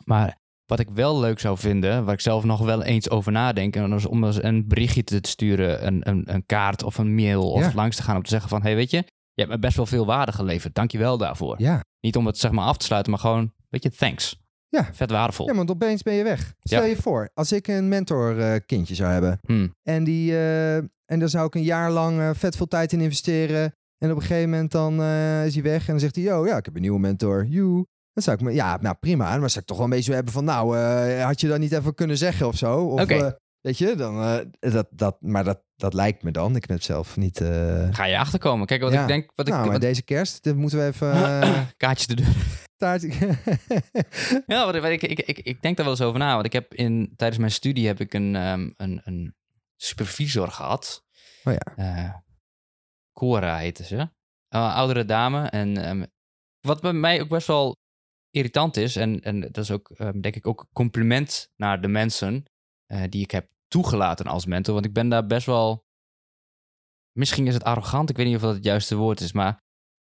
[0.05, 3.75] Maar wat ik wel leuk zou vinden, waar ik zelf nog wel eens over nadenk,
[3.75, 7.51] en is om eens een berichtje te sturen, een, een, een kaart of een mail
[7.51, 7.71] of Ja.
[7.73, 9.03] langs te gaan om te zeggen van, hey, weet je,
[9.33, 10.75] je hebt me best wel veel waarde geleverd.
[10.75, 11.55] Dank je wel daarvoor.
[11.61, 11.83] ja.
[12.01, 14.39] Niet om het zeg maar af te sluiten, maar gewoon, weet je, thanks.
[14.69, 14.89] Ja.
[14.93, 15.47] Vet waardevol.
[15.47, 16.53] ja, want opeens ben je weg.
[16.59, 16.87] Stel Ja.
[16.87, 19.39] je voor, als ik een mentor eh, kindje zou hebben.
[19.45, 19.75] Hmm.
[19.83, 23.01] En, die, eh, en daar zou ik een jaar lang eh, vet veel tijd in
[23.01, 23.73] investeren.
[23.97, 24.93] En op een gegeven moment dan
[25.45, 25.81] is hij weg.
[25.81, 27.45] En dan zegt hij, yo, ja, ik heb een nieuwe mentor.
[27.45, 27.85] You.
[28.13, 29.37] Dan zou ik me, ja, nou prima.
[29.37, 30.77] Maar zou ik toch wel een beetje hebben van, nou,
[31.21, 32.79] had je dat niet even kunnen zeggen of zo?
[32.85, 33.05] Of,
[33.61, 36.55] weet je, dan, dat, dat, maar dat, dat lijkt me dan.
[36.55, 37.41] Ik heb het zelf niet...
[37.41, 38.67] eh, Ga je achterkomen.
[38.67, 39.01] Kijk, wat Ja.
[39.01, 39.53] ik denk, wat ik...
[39.53, 41.11] nou, maar wat, deze kerst dit moeten we even...
[41.41, 42.35] eh, kaartjes de deur.
[44.47, 46.33] Ja, wat, ik, ik, ik, ik denk daar wel eens over na.
[46.33, 49.35] Want ik heb in, tijdens mijn studie heb ik een, ehm, een, een
[49.75, 51.03] supervisor gehad.
[51.43, 51.75] oh ja.
[51.75, 52.13] Eh
[53.13, 54.09] Cora heette ze.
[54.49, 55.47] Oudere dame.
[55.49, 56.05] En ehm,
[56.59, 57.75] wat bij mij ook best wel
[58.29, 61.87] irritant is, en, en dat is ook, ehm, denk ik, ook een compliment naar de
[61.87, 62.45] mensen
[63.09, 64.73] die ik heb toegelaten als mentor.
[64.73, 65.83] Want ik ben daar best wel.
[67.17, 69.59] Misschien is het arrogant, ik weet niet of dat het juiste woord is, maar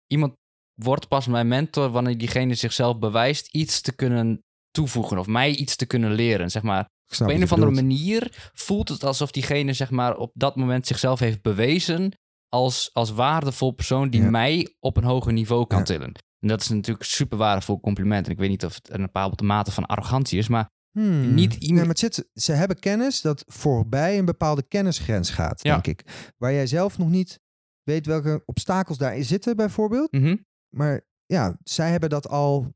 [0.06, 0.32] iemand
[0.74, 5.76] wordt pas mijn mentor wanneer diegene zichzelf bewijst iets te kunnen toevoegen of mij iets
[5.76, 6.50] te kunnen leren.
[6.50, 6.88] Zeg maar,
[7.20, 11.18] op een of andere manier voelt het alsof diegene zeg maar, op dat moment zichzelf
[11.18, 12.12] heeft bewezen
[12.48, 14.30] als, als waardevol persoon die Ja.
[14.30, 15.84] mij op een hoger niveau kan Ja.
[15.84, 16.12] tillen.
[16.40, 18.26] En dat is natuurlijk een super waardevol compliment.
[18.26, 21.34] En ik weet niet of het een bepaalde mate van arrogantie is, maar Hmm.
[21.34, 25.72] Niet Nee, maar het zit, ze hebben kennis dat voorbij een bepaalde kennisgrens gaat, Ja.
[25.72, 26.32] denk ik.
[26.38, 27.40] Waar jij zelf nog niet
[27.82, 30.12] weet welke obstakels daarin zitten, bijvoorbeeld.
[30.12, 30.36] mhm,
[30.76, 32.72] Maar ja, zij hebben dat al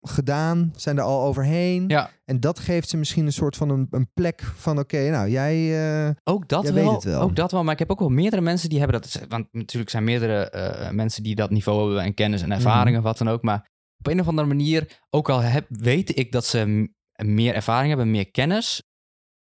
[0.00, 1.88] gedaan, zijn er al overheen.
[1.88, 2.10] Ja.
[2.24, 4.78] En dat geeft ze misschien een soort van een, een plek van...
[4.78, 5.84] oké, nou, jij...
[6.06, 6.84] eh, ook dat Jij wel.
[6.84, 7.20] weet het wel.
[7.20, 7.62] Ook dat wel.
[7.64, 9.20] Maar ik heb ook wel meerdere mensen die hebben dat.
[9.28, 12.56] Want natuurlijk zijn meerdere eh, mensen die dat niveau hebben en kennis en Mhm.
[12.56, 13.42] ervaringen, wat dan ook.
[13.42, 17.88] Maar op een of andere manier, ook al heb, weet ik dat ze meer ervaring
[17.88, 18.82] hebben, meer kennis.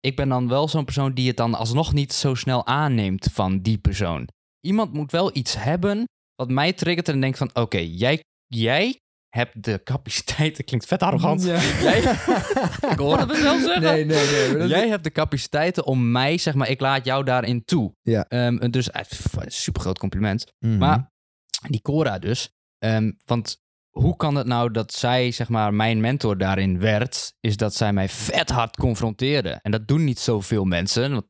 [0.00, 3.60] Ik ben dan wel zo'n persoon die het dan alsnog niet zo snel aanneemt van
[3.60, 4.28] die persoon.
[4.60, 6.04] Iemand moet wel iets hebben
[6.34, 7.50] wat mij triggert en denkt van...
[7.54, 10.56] Oké, jij, jij hebt de capaciteit...
[10.56, 11.42] Dat klinkt vet arrogant.
[11.44, 11.60] Ja.
[11.62, 11.98] Jij,
[12.92, 13.82] ik hoorde het wel zeggen.
[13.82, 14.48] Nee, nee, nee.
[14.48, 17.94] maar dat- Jij hebt de capaciteiten om mij, zeg maar, ik laat jou daarin toe.
[18.02, 18.24] Ja.
[18.28, 19.00] Ehm, dus uh,
[19.46, 20.46] super groot compliment.
[20.58, 20.78] Mhm.
[20.78, 21.10] Maar
[21.68, 23.58] die Cora dus, ehm, want
[24.00, 27.92] hoe kan het nou dat zij, zeg maar, mijn mentor daarin werd, is dat zij
[27.92, 29.50] mij vet hard confronteerde.
[29.62, 31.12] En dat doen niet zoveel mensen.
[31.12, 31.28] Want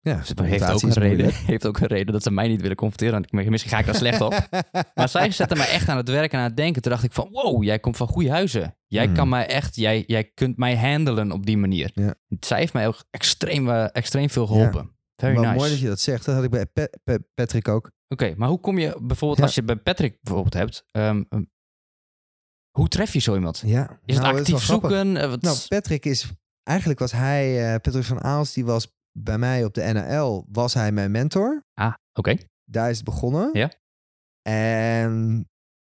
[0.00, 2.76] ja, ze heeft ook, een reden, heeft ook een reden dat ze mij niet willen
[2.76, 3.24] confronteren.
[3.30, 4.48] Misschien ga ik daar slecht op.
[4.94, 6.82] Maar zij zette mij echt aan het werken en aan het denken.
[6.82, 8.76] Toen dacht ik van, wow, jij komt van goede huizen.
[8.86, 9.14] Jij Hmm.
[9.14, 11.90] kan mij echt, jij, jij kunt mij handelen op die manier.
[11.94, 12.14] Ja.
[12.40, 14.96] Zij heeft mij ook extreem, eh, extreem veel geholpen.
[15.16, 15.54] Very Wel nice.
[15.56, 16.24] mooi dat je dat zegt.
[16.24, 17.90] Dat had ik bij Pa- Pa- Patrick ook.
[18.08, 19.44] Oké, maar hoe kom je bijvoorbeeld, Ja.
[19.44, 21.42] als je bij Patrick bijvoorbeeld hebt, ehm, ehm,
[22.70, 23.62] hoe tref je zo iemand?
[23.66, 24.00] Ja.
[24.04, 25.16] Is het Nou, actief zoeken?
[25.16, 26.32] Eh, wat- Nou, Patrick is...
[26.62, 27.66] Eigenlijk was hij...
[27.74, 30.46] eh, Patrick van Aals, die was bij mij op de NL...
[30.52, 31.64] was hij mijn mentor.
[31.74, 32.36] ah, oké.
[32.64, 33.50] Daar is het begonnen.
[33.52, 33.72] Ja.
[34.42, 35.12] En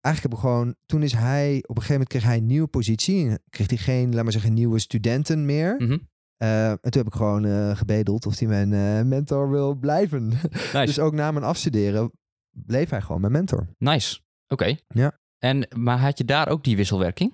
[0.01, 0.75] eigenlijk hebben we gewoon...
[0.85, 1.55] Toen is hij...
[1.55, 3.37] Op een gegeven moment kreeg hij een nieuwe positie.
[3.49, 5.75] Kreeg hij geen, laat maar zeggen, nieuwe studenten meer.
[5.77, 5.97] Mhm.
[6.43, 10.27] Eh, en toen heb ik gewoon eh, gebedeld of hij mijn eh, mentor wil blijven.
[10.73, 10.85] Nice.
[10.85, 12.11] dus ook na mijn afstuderen
[12.49, 13.67] bleef hij gewoon mijn mentor.
[13.77, 14.19] nice.
[14.47, 14.75] Oké.
[14.87, 15.19] Ja.
[15.37, 17.33] En, maar had je daar ook die wisselwerking?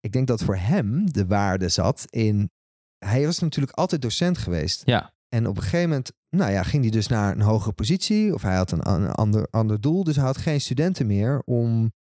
[0.00, 2.50] Ik denk dat voor hem de waarde zat in...
[2.98, 4.82] Hij was natuurlijk altijd docent geweest.
[4.84, 5.12] Ja.
[5.28, 8.34] En op een gegeven moment, nou ja, ging hij dus naar een hogere positie.
[8.34, 10.04] Of hij had een, een ander, ander doel.
[10.04, 11.92] Dus hij had geen studenten meer om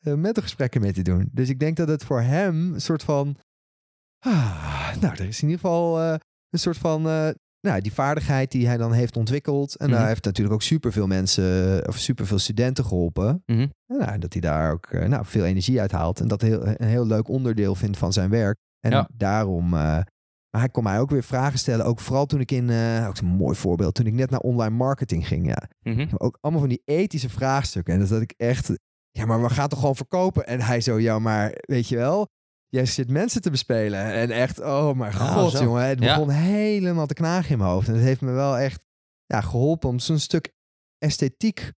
[0.00, 1.28] uh, mentorgesprekken mee te doen.
[1.32, 3.36] Dus ik denk dat het voor hem een soort van...
[4.24, 6.14] Ah, nou, er is in ieder geval uh,
[6.48, 7.06] een soort van...
[7.06, 7.28] Uh,
[7.60, 9.76] nou, die vaardigheid die hij dan heeft ontwikkeld.
[9.76, 10.00] En mm -hmm.
[10.00, 13.42] daar heeft natuurlijk ook superveel mensen of superveel studenten geholpen.
[13.46, 13.72] Mm -hmm.
[13.86, 16.20] en, nou, dat hij daar ook nou, veel energie uit haalt.
[16.20, 18.56] En dat heel, een heel leuk onderdeel vindt van zijn werk.
[18.80, 19.08] En ja.
[19.12, 19.68] daarom
[20.54, 21.86] maar hij kon mij ook weer vragen stellen.
[21.86, 22.70] Ook vooral toen ik in,
[23.06, 25.46] ook een mooi voorbeeld, toen ik net naar online marketing ging.
[25.46, 25.68] Ja.
[25.82, 26.08] Mm -hmm.
[26.16, 27.94] Ook allemaal van die ethische vraagstukken.
[27.94, 28.72] En dat, dat ik echt,
[29.10, 30.46] ja, maar we gaan toch gewoon verkopen?
[30.46, 32.28] En hij zo, ja, maar weet je wel,
[32.74, 34.00] jij zit mensen te bespelen.
[34.12, 35.86] En echt, oh mijn god, jongen.
[35.86, 36.14] Het Ja.
[36.14, 37.88] begon helemaal te knagen in mijn hoofd.
[37.88, 38.84] En het heeft me wel echt
[39.26, 40.52] ja, geholpen om zo'n stuk
[40.98, 41.72] esthetiek,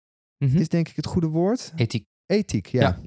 [0.45, 0.57] Mhm.
[0.57, 1.71] is denk ik het goede woord.
[1.75, 2.05] Ethiek.
[2.25, 2.81] Ethiek, ja.
[2.81, 2.99] Ja.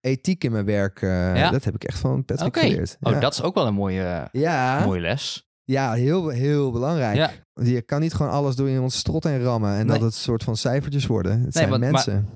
[0.00, 2.60] Ethiek in mijn werk, eh, dat heb ik echt van Patrick Oké.
[2.60, 2.96] geleerd.
[3.00, 4.84] Oh, dat is ook wel een mooie, ja.
[4.84, 5.46] mooie les.
[5.64, 7.42] Ja, heel, heel belangrijk.
[7.52, 9.86] Je kan niet gewoon alles door iemands strot en rammen en Nee.
[9.86, 11.40] dat het een soort van cijfertjes worden.
[11.42, 12.28] Het zijn want- mensen.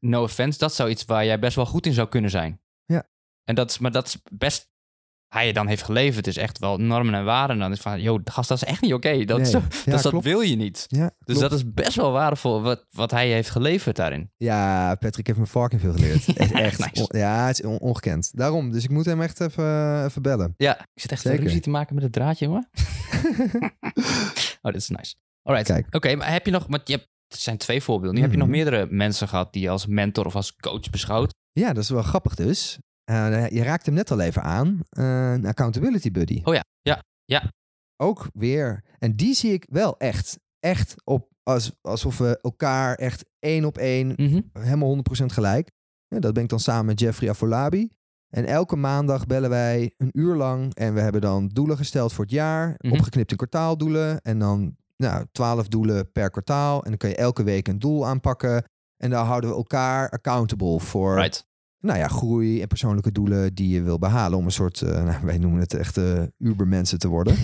[0.00, 2.60] No offense, dat zou iets waar jij best wel goed in zou kunnen zijn.
[3.44, 3.50] Ja.
[3.52, 4.72] En dat is, maar dat is best...
[5.28, 7.56] Hij dan heeft geleverd, is echt wel normen en waarden.
[7.56, 9.24] En dan is van, joh, gast, dat is echt niet oké.
[9.24, 9.50] Dat, Nee.
[9.50, 10.24] Ja, dus dat klopt.
[10.24, 10.84] wil je niet.
[10.88, 11.40] Ja, Dus klopt.
[11.40, 14.30] dat is best wel waardevol wat, wat hij heeft geleverd daarin.
[14.36, 16.28] ja, Patrick heeft me fucking veel geleerd.
[16.38, 17.08] Is echt, Nice.
[17.08, 18.30] on- ja, het is on- ongekend.
[18.36, 20.54] Daarom, dus ik moet hem echt even, even bellen.
[20.56, 21.42] Ja, ik zit echt Zeker.
[21.42, 22.68] ruzie te maken met het draadje, jongen.
[24.62, 25.14] oh, dit is nice.
[25.42, 25.66] Alright.
[25.70, 25.94] Kijk.
[25.94, 26.66] Oké, maar heb je nog...
[26.68, 28.14] Want je hebt, het zijn twee voorbeelden.
[28.14, 28.56] Nu heb je nog Mhm.
[28.56, 31.34] meerdere mensen gehad die je als mentor of als coach beschouwt.
[31.52, 32.78] Ja, dat is wel grappig dus.
[33.04, 34.80] Eh, je raakt hem net al even aan.
[34.88, 36.40] Eh, een accountability buddy.
[36.44, 37.52] Oh ja, ja, ja.
[37.96, 38.84] Ook weer.
[38.98, 40.38] En die zie ik wel echt.
[40.60, 44.40] Echt op, als, alsof we elkaar echt één op één Mhm.
[44.52, 45.70] helemaal 100% gelijk.
[46.06, 47.90] Ja, dat ben ik dan samen met Jeffrey Afolabi.
[48.34, 50.74] En elke maandag bellen wij een uur lang.
[50.74, 52.74] En we hebben dan doelen gesteld voor het jaar.
[52.78, 52.92] Mhm.
[52.94, 54.20] Opgeknipt in kwartaaldoelen.
[54.20, 56.82] En dan nou, 12 doelen per kwartaal.
[56.82, 58.64] En dan kan je elke week een doel aanpakken.
[58.96, 61.46] En daar houden we elkaar accountable voor Right.
[61.84, 64.38] Nou ja, groei en persoonlijke doelen die je wil behalen.
[64.38, 67.36] Om een soort, eh, nou, wij noemen het echt uh, ubermensen te worden.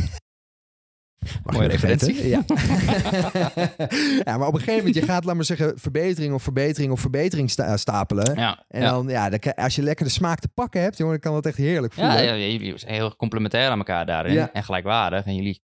[1.44, 2.28] Mag Mooie referentie.
[2.28, 2.42] Ja.
[4.24, 7.00] ja, maar op een gegeven moment, je gaat, laat maar zeggen, verbetering of verbetering of
[7.00, 8.34] verbetering sta- stapelen.
[8.34, 8.90] Ja, En ja.
[8.90, 11.46] dan, ja, dan, als je lekker de smaak te pakken hebt, jongen, dan kan dat
[11.46, 12.12] echt heerlijk voelen.
[12.12, 14.32] Ja, ja, jullie zijn heel complementair aan elkaar daarin.
[14.32, 14.52] Ja.
[14.52, 15.24] En gelijkwaardig.
[15.24, 15.62] En jullie,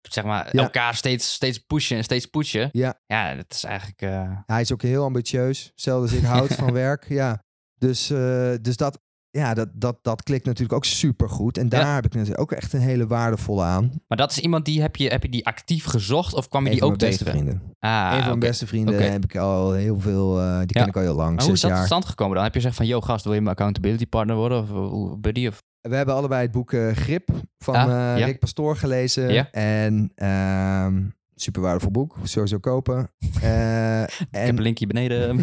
[0.00, 2.68] zeg maar, elkaar steeds, steeds pushen en steeds pushen.
[2.72, 3.00] Ja.
[3.06, 4.02] Ja, dat is eigenlijk...
[4.02, 5.64] eh, Hij is ook heel ambitieus.
[5.70, 7.08] Hetzelfde als ik houd van werk.
[7.08, 7.42] Ja.
[7.80, 11.58] Dus, eh, dus dat, ja, dat, dat, dat klikt natuurlijk ook super goed.
[11.58, 11.94] En daar Ja.
[11.94, 13.90] heb ik natuurlijk ook echt een hele waardevolle aan.
[14.08, 16.66] Maar dat is iemand die, heb je, heb je die actief gezocht of kwam je
[16.66, 17.38] Een die van ook mijn beste tegen?
[17.40, 17.62] vrienden.
[17.78, 20.96] Ah, een van mijn beste vrienden heb ik al heel veel, eh, die ken ik
[20.96, 22.44] al heel lang, Maar hoe is dat tot stand gekomen dan?
[22.44, 24.62] Heb je gezegd van, yo gast, wil je mijn accountability partner worden?
[24.62, 25.46] Of hoe- buddy?
[25.46, 25.62] Of...
[25.80, 28.26] We hebben allebei het boek eh, Grip van Ah, eh, ja.
[28.26, 29.32] Rick Pastoor gelezen.
[29.32, 29.50] Ja.
[29.50, 31.02] En ehm
[31.42, 33.10] super waardevol boek, sowieso kopen.
[33.42, 35.36] Eh, Ik en heb een linkje beneden.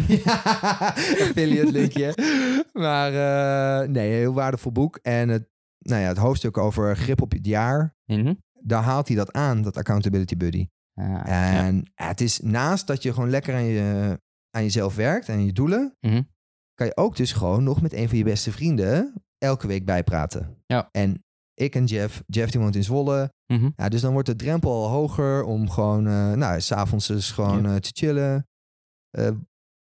[1.28, 2.14] affiliate linkje.
[2.72, 3.12] Maar
[3.82, 4.98] eh, nee, heel waardevol boek.
[5.02, 8.34] En het, nou ja, het hoofdstuk over grip op het jaar, Mhm.
[8.62, 10.68] daar haalt hij dat aan, dat accountability buddy.
[10.94, 11.64] Ah, ja.
[11.64, 15.52] En het is naast dat je gewoon lekker aan, je, aan jezelf werkt en je
[15.52, 16.22] doelen, Mhm.
[16.74, 20.56] kan je ook dus gewoon nog met een van je beste vrienden elke week bijpraten.
[20.66, 20.88] Ja.
[20.92, 23.32] En ik en Jeff, Jeff die woont in Zwolle.
[23.52, 23.70] Mhm.
[23.76, 27.62] Ja, dus dan wordt de drempel al hoger om gewoon, eh nou, s'avonds dus gewoon
[27.62, 27.74] Ja.
[27.74, 28.48] eh, te chillen.
[29.10, 29.30] Eh,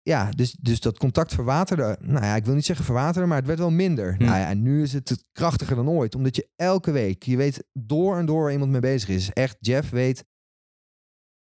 [0.02, 1.96] ja, dus, dus dat contact verwaterde.
[2.00, 4.14] Nou ja, ik wil niet zeggen verwaterde, maar het werd wel minder.
[4.14, 4.24] Hm.
[4.24, 6.14] Nou ja, en nu is het krachtiger dan ooit.
[6.14, 9.30] Omdat je elke week, je weet door en door waar iemand mee bezig is.
[9.32, 10.24] Echt, Jeff weet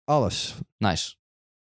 [0.05, 0.59] alles.
[0.79, 1.17] Nice.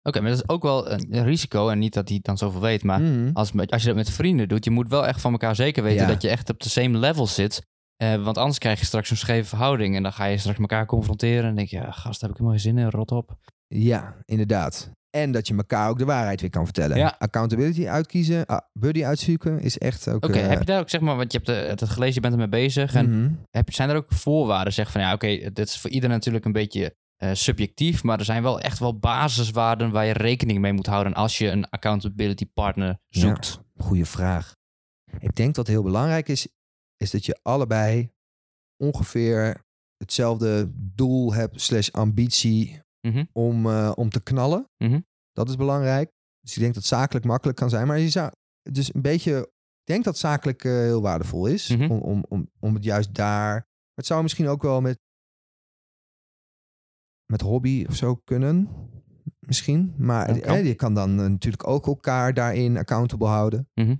[0.02, 1.68] Oké, maar dat is ook wel een risico.
[1.68, 3.30] En niet dat hij dan zoveel weet, maar Mhm.
[3.32, 6.02] als, als je dat met vrienden doet, je moet wel echt van elkaar zeker weten
[6.06, 6.08] Ja.
[6.12, 7.66] dat je echt op de same level zit.
[7.96, 10.86] Eh, want anders krijg je straks een scheve verhouding en dan ga je straks elkaar
[10.86, 11.44] confronteren.
[11.44, 13.36] En denk je, ja, gast, heb ik helemaal geen zin in, rot op.
[13.66, 14.90] Ja, inderdaad.
[15.16, 16.96] En dat je elkaar ook de waarheid weer kan vertellen.
[16.96, 17.16] Ja.
[17.18, 20.24] Accountability uitkiezen, ah, buddy uitzoeken is echt ook...
[20.24, 22.20] Oké, eh, heb je daar ook, zeg maar, want je hebt eh, het gelezen, je
[22.20, 22.94] bent ermee bezig.
[22.94, 23.32] En mhm.
[23.50, 24.72] heb, zijn er ook voorwaarden?
[24.72, 28.02] Zeg van, ja, oké, dit is voor ieder natuurlijk een beetje eh, subjectief.
[28.02, 31.50] Maar er zijn wel echt wel basiswaarden waar je rekening mee moet houden als je
[31.50, 33.60] een accountability partner zoekt.
[33.76, 34.54] Goeie vraag.
[35.18, 36.48] Ik denk dat heel belangrijk is,
[36.96, 38.10] is dat je allebei
[38.82, 39.64] ongeveer
[39.96, 43.24] hetzelfde doel hebt, slash ambitie Mhm.
[43.32, 44.70] om, eh, om te knallen.
[44.76, 45.00] Mhm.
[45.32, 46.12] Dat is belangrijk.
[46.40, 47.86] Dus ik denk dat zakelijk makkelijk kan zijn.
[47.86, 48.32] Maar je zou
[48.70, 49.38] dus een beetje,
[49.80, 51.90] ik denk dat zakelijk eh, heel waardevol is Mhm.
[51.90, 53.68] om, om, om, om het juist daar.
[53.94, 54.98] Het zou misschien ook wel met
[57.32, 58.68] met hobby of zo kunnen.
[59.38, 59.94] Misschien.
[59.98, 60.54] Maar kan.
[60.54, 63.68] hè, je kan dan eh, natuurlijk ook elkaar daarin accountable houden.
[63.74, 63.96] Mhm.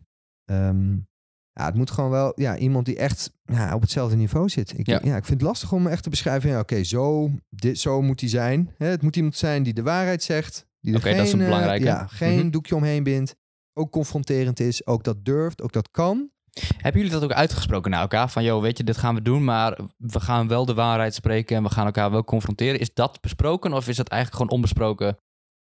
[1.59, 4.79] Ja, het moet gewoon wel ja, iemand die echt ja, op hetzelfde niveau zit.
[4.79, 5.01] Ik, Ja.
[5.05, 5.17] ja.
[5.17, 6.51] ik vind het lastig om echt te beschrijven.
[6.51, 8.71] Ja, Oké, zo, dit, zo moet hij zijn.
[8.79, 10.67] Hè, het moet iemand zijn die de waarheid zegt.
[10.81, 11.85] Die er Oké, geen, dat is een eh, belangrijke.
[11.85, 12.51] ja, geen Mhm.
[12.51, 13.37] doekje omheen bindt.
[13.73, 14.87] Ook confronterend is.
[14.87, 15.63] Ook dat durft.
[15.63, 16.31] Ook dat kan.
[16.77, 18.31] Hebben jullie dat ook uitgesproken naar elkaar?
[18.31, 21.57] Van, joh, weet je, dit gaan we doen, maar we gaan wel de waarheid spreken
[21.57, 22.81] en we gaan elkaar wel confronteren.
[22.81, 25.17] Is dat besproken of is dat eigenlijk gewoon onbesproken?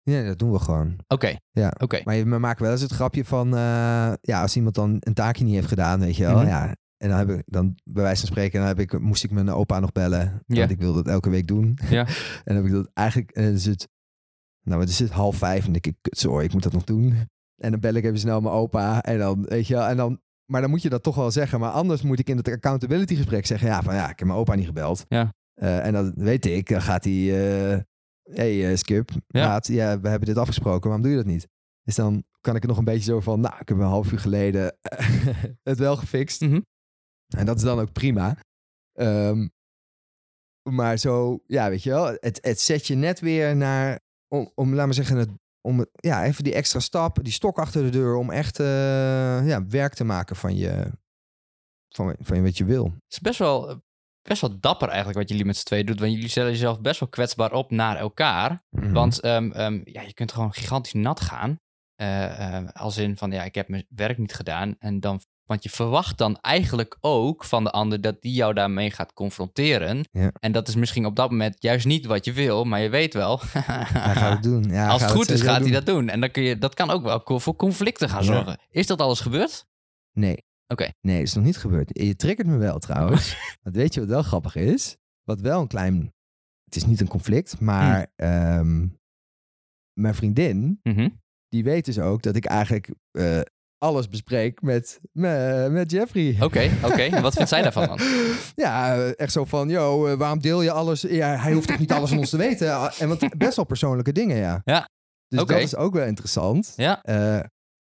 [0.04, 0.96] Ja, dat doen we gewoon.
[1.08, 1.74] Oké, Ja.
[1.78, 2.02] oké.
[2.04, 3.48] Maar je- we maken wel eens het grapje van...
[3.56, 6.38] eh, ja, als iemand dan een taakje niet heeft gedaan, weet je wel.
[6.38, 6.48] Mhm.
[6.48, 9.32] Ja, en dan, heb ik, dan bij wijze van spreken, dan heb ik, moest ik
[9.32, 10.42] mijn opa nog bellen.
[10.48, 10.58] Ja.
[10.60, 11.78] Want ik wilde het elke week doen.
[11.90, 12.08] Ja.
[12.44, 13.32] en dan heb ik dat eigenlijk...
[13.32, 13.88] En dan is het,
[14.62, 16.74] nou, het is het half vijf en dan denk ik, kut, sorry, ik moet dat
[16.74, 17.16] nog doen.
[17.58, 19.02] En dan bel ik even snel mijn opa.
[19.04, 20.22] En dan, weet je wel, en dan...
[20.52, 21.60] Maar dan moet je dat toch wel zeggen.
[21.60, 23.68] Maar anders moet ik in het accountability gesprek zeggen...
[23.68, 25.06] Ja, van ja, ik heb mijn opa niet gebeld.
[25.08, 25.34] Ja.
[25.54, 27.74] Eh, en dan weet ik, dan gaat hij...
[27.74, 27.80] eh
[28.24, 29.48] hey, eh, Skip, Ja.
[29.48, 30.84] maat, ja, we hebben dit afgesproken.
[30.84, 31.48] Waarom doe je dat niet?
[31.84, 33.40] Dus dan kan ik er nog een beetje zo van...
[33.40, 34.78] Nou, ik heb een half uur geleden
[35.70, 36.42] het wel gefixt.
[36.42, 36.62] Mhm.
[37.38, 38.38] En dat is dan ook prima.
[38.94, 39.48] Ehm,
[40.70, 44.74] maar zo, ja, weet je wel, het, het zet je net weer naar, om, om
[44.74, 45.30] laat maar zeggen, het,
[45.62, 48.66] om het- ja, even die extra stap, die stok achter de deur, om echt eh,
[49.48, 50.92] ja, werk te maken van je,
[51.90, 52.84] van, van wat je wil.
[52.86, 53.82] Het is best wel,
[54.24, 55.98] best wel dapper eigenlijk wat jullie met z'n tweeën doen.
[55.98, 58.64] Want jullie stellen jezelf best wel kwetsbaar op naar elkaar.
[58.70, 58.92] Mhm.
[58.92, 61.60] Want ehm, ehm, ja, je kunt gewoon gigantisch nat gaan.
[61.96, 64.76] Eh, als in van, ja, ik heb mijn werk niet gedaan.
[64.80, 68.92] En dan, want je verwacht dan eigenlijk ook van de ander dat die jou daarmee
[68.92, 70.08] gaat confronteren.
[70.12, 70.32] Ja.
[70.40, 73.14] En dat is misschien op dat moment juist niet wat je wil, maar je weet
[73.14, 73.40] wel.
[73.54, 74.64] hij gaat het doen.
[74.64, 76.10] Ja, als het goed is, gaat hij dat doen.
[76.10, 78.34] En dan kun je, dat kan ook wel voor conflicten gaan Ja.
[78.34, 78.60] zorgen.
[78.70, 79.66] Is dat alles gebeurd?
[80.12, 80.38] Nee.
[80.74, 80.92] Oké.
[81.02, 81.90] Nee, dat is nog niet gebeurd.
[81.94, 83.38] Je triggert me wel trouwens.
[83.64, 84.98] Want weet je wat wel grappig is?
[85.24, 86.14] Wat wel een klein...
[86.66, 88.88] Het is niet een conflict, maar ehm,
[90.00, 91.10] mijn vriendin, Mhm.
[91.48, 93.40] die weet dus ook dat ik eigenlijk eh,
[93.78, 96.38] alles bespreek met, me- met Jeffrey.
[96.40, 97.22] Oké, oké.
[97.22, 98.00] Wat vindt zij daarvan dan?
[98.56, 101.02] Ja, eh, echt zo van, yo, eh, waarom deel je alles?
[101.02, 102.92] Ja, hij hoeft toch niet alles van ons te weten?
[103.00, 104.62] En want best wel persoonlijke dingen, ja.
[104.64, 104.90] Ja,
[105.28, 106.74] Dus dat is ook wel interessant.
[106.76, 107.02] Ja.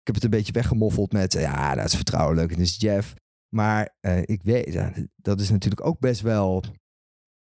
[0.01, 3.13] Ik heb het een beetje weggemoffeld met, eh, ja, dat is vertrouwelijk, het is Jeff.
[3.53, 6.63] Maar eh, ik weet, dat is natuurlijk ook best wel,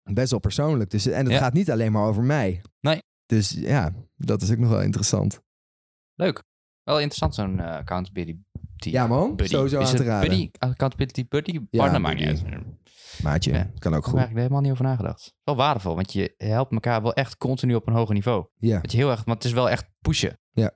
[0.03, 0.91] best wel persoonlijk.
[0.91, 1.39] Dus, en het Ja.
[1.39, 2.63] gaat niet alleen maar over mij.
[2.81, 3.03] Nee.
[3.27, 5.41] Dus ja, dat is ook nog wel interessant.
[6.15, 6.43] Leuk.
[6.83, 8.39] Wel interessant zo'n eh, accountability.
[8.77, 9.37] Ja, man.
[9.37, 9.53] buddy.
[9.53, 10.29] Sowieso Is aan te raden.
[10.29, 11.61] Buddy, accountability buddy?
[11.71, 12.43] Partner maakt niet.
[12.45, 12.63] Daar
[13.23, 13.59] Maatje, Ja.
[13.63, 14.15] kan ook heb ik goed.
[14.15, 15.35] eigenlijk helemaal niet over nagedacht.
[15.45, 18.47] Wel waardevol, want je helpt elkaar wel echt continu op een hoger niveau.
[18.57, 18.81] Ja.
[18.81, 20.41] Dat je heel erg, want het is wel echt pushen.
[20.51, 20.73] Ja,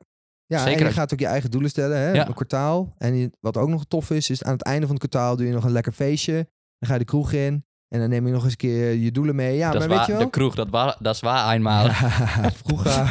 [0.59, 2.11] Zeker en je gaat ook je eigen doelen stellen, hè?
[2.13, 2.27] Ja.
[2.27, 2.95] Een kwartaal.
[2.99, 5.47] En je- wat ook nog tof is, is aan het einde van het kwartaal doe
[5.47, 6.33] je nog een lekker feestje.
[6.79, 7.65] Dan ga je de kroeg in.
[7.89, 9.57] En dan neem je nog eens een keer je doelen mee.
[9.57, 10.21] Ja, dat, maar weet je wel?
[10.21, 11.89] de kroeg, dat, dat is waar eenmaal.
[12.65, 13.11] Vroeger.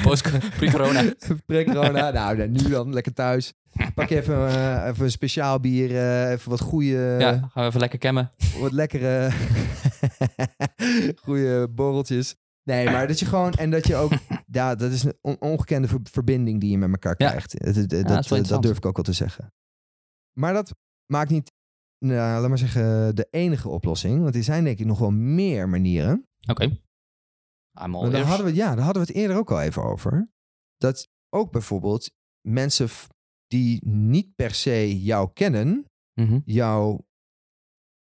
[0.58, 1.04] Pre-corona.
[1.46, 2.10] Pre-corona.
[2.12, 3.54] nou, nou, nu dan lekker thuis.
[3.96, 5.96] Pak je even, eh, even een speciaal bier.
[5.96, 8.32] eh, even wat goede, ja, gaan we even lekker kemmen.
[8.60, 9.32] wat lekkere,
[11.24, 12.36] goede borreltjes.
[12.64, 14.12] Nee, maar dat je gewoon, en dat je ook,
[14.58, 17.60] ja, dat is een on- ongekende ver- verbinding die je met elkaar krijgt.
[17.60, 19.54] Dat, dat, dat durf ik ook wel te zeggen.
[20.38, 21.52] Maar dat maakt niet,
[22.06, 24.22] nou, laat maar zeggen, de enige oplossing.
[24.22, 26.28] Want er zijn denk ik nog wel meer manieren.
[26.50, 26.80] Oké.
[27.72, 30.30] Maar daar hadden, we, ja, daar hadden we het eerder ook al even over.
[30.78, 32.12] Dat ook bijvoorbeeld
[32.48, 32.88] mensen
[33.48, 35.86] die niet per se jou kennen,
[36.22, 36.40] Mhm.
[36.46, 37.02] jou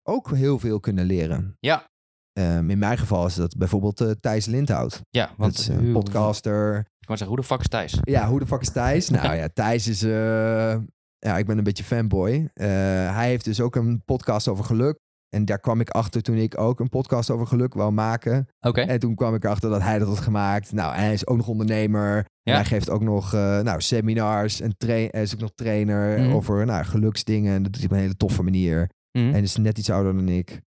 [0.07, 1.55] ook heel veel kunnen leren.
[1.59, 1.89] Ja.
[2.33, 5.01] Ehm, in mijn geval is dat bijvoorbeeld eh, Thijs Lindhout.
[5.09, 6.77] Ja, Dat want is een podcaster.
[6.77, 7.97] Ik wou zeggen, hoe de fuck is Thijs?
[8.01, 9.09] Ja, hoe de fuck is Thijs?
[9.23, 10.03] nou ja, Thijs is...
[10.03, 10.75] eh,
[11.19, 12.49] ja, ik ben een beetje fanboy.
[12.53, 12.67] Eh,
[13.15, 14.99] hij heeft dus ook een podcast over geluk.
[15.35, 18.47] En daar kwam ik achter toen ik ook een podcast over geluk wou maken.
[18.59, 18.81] Oké.
[18.81, 20.71] En toen kwam ik erachter dat hij dat had gemaakt.
[20.71, 22.15] Nou, en hij is ook nog ondernemer.
[22.17, 22.53] En Ja.
[22.55, 26.31] hij geeft ook nog nou, seminars en hij is ook nog trainer Mhm.
[26.31, 27.53] over nou, geluksdingen.
[27.55, 28.89] En dat doet hij op een hele toffe manier.
[29.17, 29.33] Mhm.
[29.33, 30.61] En is net iets ouder dan ik.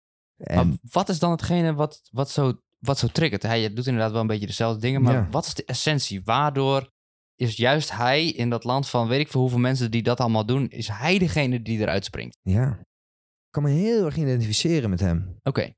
[0.44, 3.44] En Maar wat is dan hetgene wat, wat, zo, wat zo triggert?
[3.44, 5.28] Hij doet inderdaad wel een beetje dezelfde dingen, maar Ja.
[5.32, 6.22] wat is de essentie?
[6.24, 6.90] Waardoor
[7.36, 10.46] is juist hij in dat land van weet ik veel hoeveel mensen die dat allemaal
[10.46, 12.38] doen, is hij degene die eruit springt?
[12.42, 15.36] ja, ik kan me heel erg identificeren met hem.
[15.44, 15.74] Oké,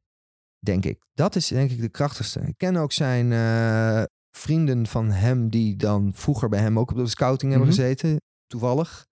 [0.60, 0.99] denk ik.
[1.13, 2.39] Dat is denk ik de krachtigste.
[2.39, 4.04] Ik ken ook zijn eh,
[4.36, 7.78] vrienden van hem die dan vroeger bij hem ook op de scouting hebben Mhm.
[7.80, 8.17] gezeten.
[8.47, 9.06] Toevallig.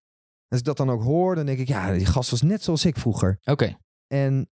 [0.47, 2.85] Als ik dat dan ook hoor, dan denk ik, ja, die gast was net zoals
[2.85, 3.37] ik vroeger.
[3.43, 3.75] oké.
[4.07, 4.49] En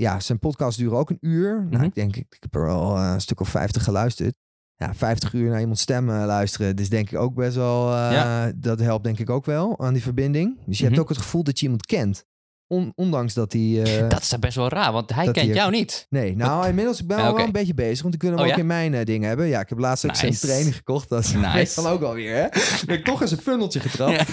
[0.00, 1.54] ja, zijn podcast duren ook een uur.
[1.54, 1.82] Nou, Mhm.
[1.84, 4.34] ik denk, ik heb er al eh, een stuk of vijftig geluisterd.
[4.76, 6.76] Ja, 50 uur naar iemand stemmen luisteren.
[6.76, 8.52] Dus denk ik ook best wel, eh, Ja.
[8.56, 10.58] dat helpt denk ik ook wel aan die verbinding.
[10.66, 10.92] Dus je Mhm.
[10.92, 12.24] hebt ook het gevoel dat je iemand kent.
[12.72, 13.82] on- ondanks dat hij...
[13.82, 16.06] eh, Dat is best wel raar, want hij kent hij- jou niet.
[16.10, 18.50] Nee, nou, inmiddels ben ik wel een beetje bezig, want ik wil hem Oh, ook
[18.52, 18.58] ja?
[18.58, 19.46] in mijn eh, dingen hebben.
[19.46, 21.08] Ja, ik heb laatst ook zijn training gekocht.
[21.08, 21.74] Dat is Nice.
[21.82, 22.44] dan ook alweer, hè?
[22.46, 24.12] Ik heb toch eens een funneltje getrapt.
[24.12, 24.24] Ja.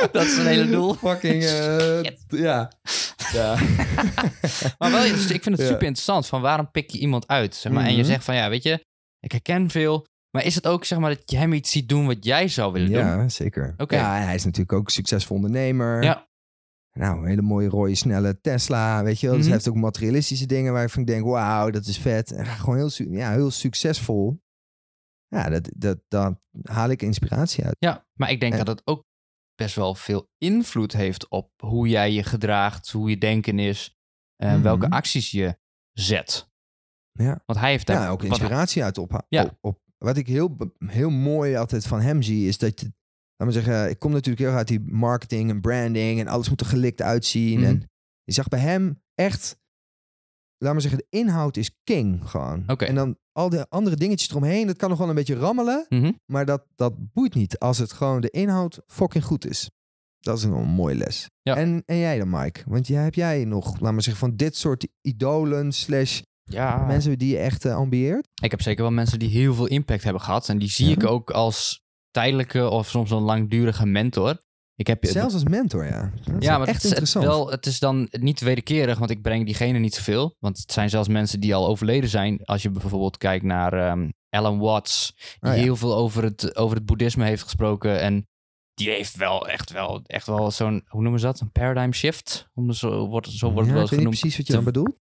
[0.12, 0.94] Dat is het hele doel.
[0.94, 2.72] Fucking, eh, ja.
[3.32, 3.58] ja.
[4.78, 7.72] Maar wel, dus ik vind het super interessant van waarom pik je iemand uit, zeg
[7.72, 7.84] maar.
[7.84, 8.06] En je Mhm.
[8.10, 8.84] zegt van, ja, weet je,
[9.20, 10.06] ik herken veel.
[10.30, 12.72] Maar is het ook, zeg maar, dat je hem iets ziet doen wat jij zou
[12.72, 12.98] willen doen?
[12.98, 13.74] Ja, zeker.
[13.76, 13.94] Oké.
[13.96, 16.02] Ja, en hij is natuurlijk ook een succesvol ondernemer.
[16.02, 16.26] Ja.
[16.92, 19.36] Nou, een hele mooie rode, snelle Tesla, weet je wel.
[19.36, 19.54] Dus Mhm.
[19.54, 22.32] hij heeft ook materialistische dingen waarvan ik denk, wauw, dat is vet.
[22.32, 24.42] En gewoon heel, ja, heel succesvol.
[25.28, 27.76] Ja, dat, dat, dat haal ik inspiratie uit.
[27.78, 29.04] Ja, maar ik denk En- dat het ook
[29.54, 33.96] best wel veel invloed heeft op hoe jij je gedraagt, hoe je denken is,
[34.36, 34.62] en Mhm.
[34.62, 35.58] welke acties je
[35.92, 36.50] zet.
[37.12, 37.42] Ja.
[37.46, 39.44] Want hij heeft daar Ja, ook inspiratie uit op, Ja.
[39.44, 39.82] op, op.
[39.98, 42.86] Wat ik heel, heel mooi altijd van hem zie, is dat je...
[43.36, 46.60] Laat maar zeggen, ik kom natuurlijk heel uit die marketing en branding en alles moet
[46.60, 47.58] er gelikt uitzien.
[47.58, 47.68] Mhm.
[47.68, 47.90] En
[48.22, 49.58] je zag bij hem echt,
[50.64, 52.66] laat maar zeggen, de inhoud is king gewoon.
[52.66, 56.12] En dan al die andere dingetjes eromheen, dat kan nog wel een beetje rammelen, Mhm.
[56.26, 59.70] maar dat, dat boeit niet als het gewoon de inhoud fucking goed is.
[60.20, 61.28] Dat is een mooie les.
[61.42, 61.56] Ja.
[61.56, 62.62] En, en jij dan, Mike?
[62.66, 67.18] Want jij, heb jij nog, laat maar zeggen, van dit soort idolen slash Ja, mensen
[67.18, 68.28] die je echt eh, ambieert?
[68.42, 70.48] ik heb zeker wel mensen die heel veel impact hebben gehad.
[70.48, 70.92] En die zie Ja.
[70.92, 74.38] ik ook als tijdelijke of soms een langdurige mentor.
[74.76, 76.12] Ik heb Zelfs als mentor, ja.
[76.24, 77.24] Dat ja, maar echt het, interessant.
[77.24, 80.36] wel, het is dan niet wederkerig, want ik breng diegene niet zoveel.
[80.38, 82.44] Want het zijn zelfs mensen die al overleden zijn.
[82.44, 85.62] Als je bijvoorbeeld kijkt naar ehm, Alan Watts, die Oh ja.
[85.62, 88.00] heel veel over het, over het boeddhisme heeft gesproken.
[88.00, 88.26] En
[88.74, 91.40] die heeft wel echt wel, echt wel zo'n, hoe noemen ze dat?
[91.40, 92.48] Een paradigm shift?
[92.54, 94.20] Om zo wordt, zo wordt ja, het wel ik weet niet genoemd.
[94.20, 94.96] precies wat je dan bedoelt.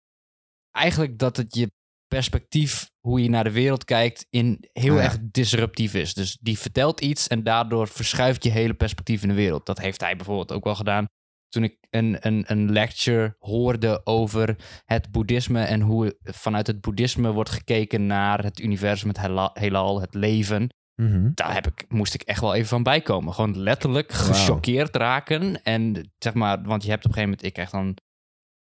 [0.71, 1.71] Eigenlijk dat het je
[2.09, 5.01] perspectief, hoe je naar de wereld kijkt, in heel ja.
[5.01, 6.13] erg disruptief is.
[6.13, 9.65] Dus die vertelt iets en daardoor verschuift je hele perspectief in de wereld.
[9.65, 11.05] Dat heeft hij bijvoorbeeld ook wel gedaan.
[11.49, 17.31] Toen ik een, een, een lecture hoorde over het boeddhisme en hoe vanuit het boeddhisme
[17.31, 20.69] wordt gekeken naar het universum, het heelal, het leven.
[21.01, 21.29] Mhm.
[21.33, 23.33] Daar heb ik, moest ik echt wel even van bijkomen.
[23.33, 25.63] Gewoon letterlijk gechoqueerd raken.
[25.63, 27.97] En zeg maar, want je hebt op een gegeven moment, ik krijg dan,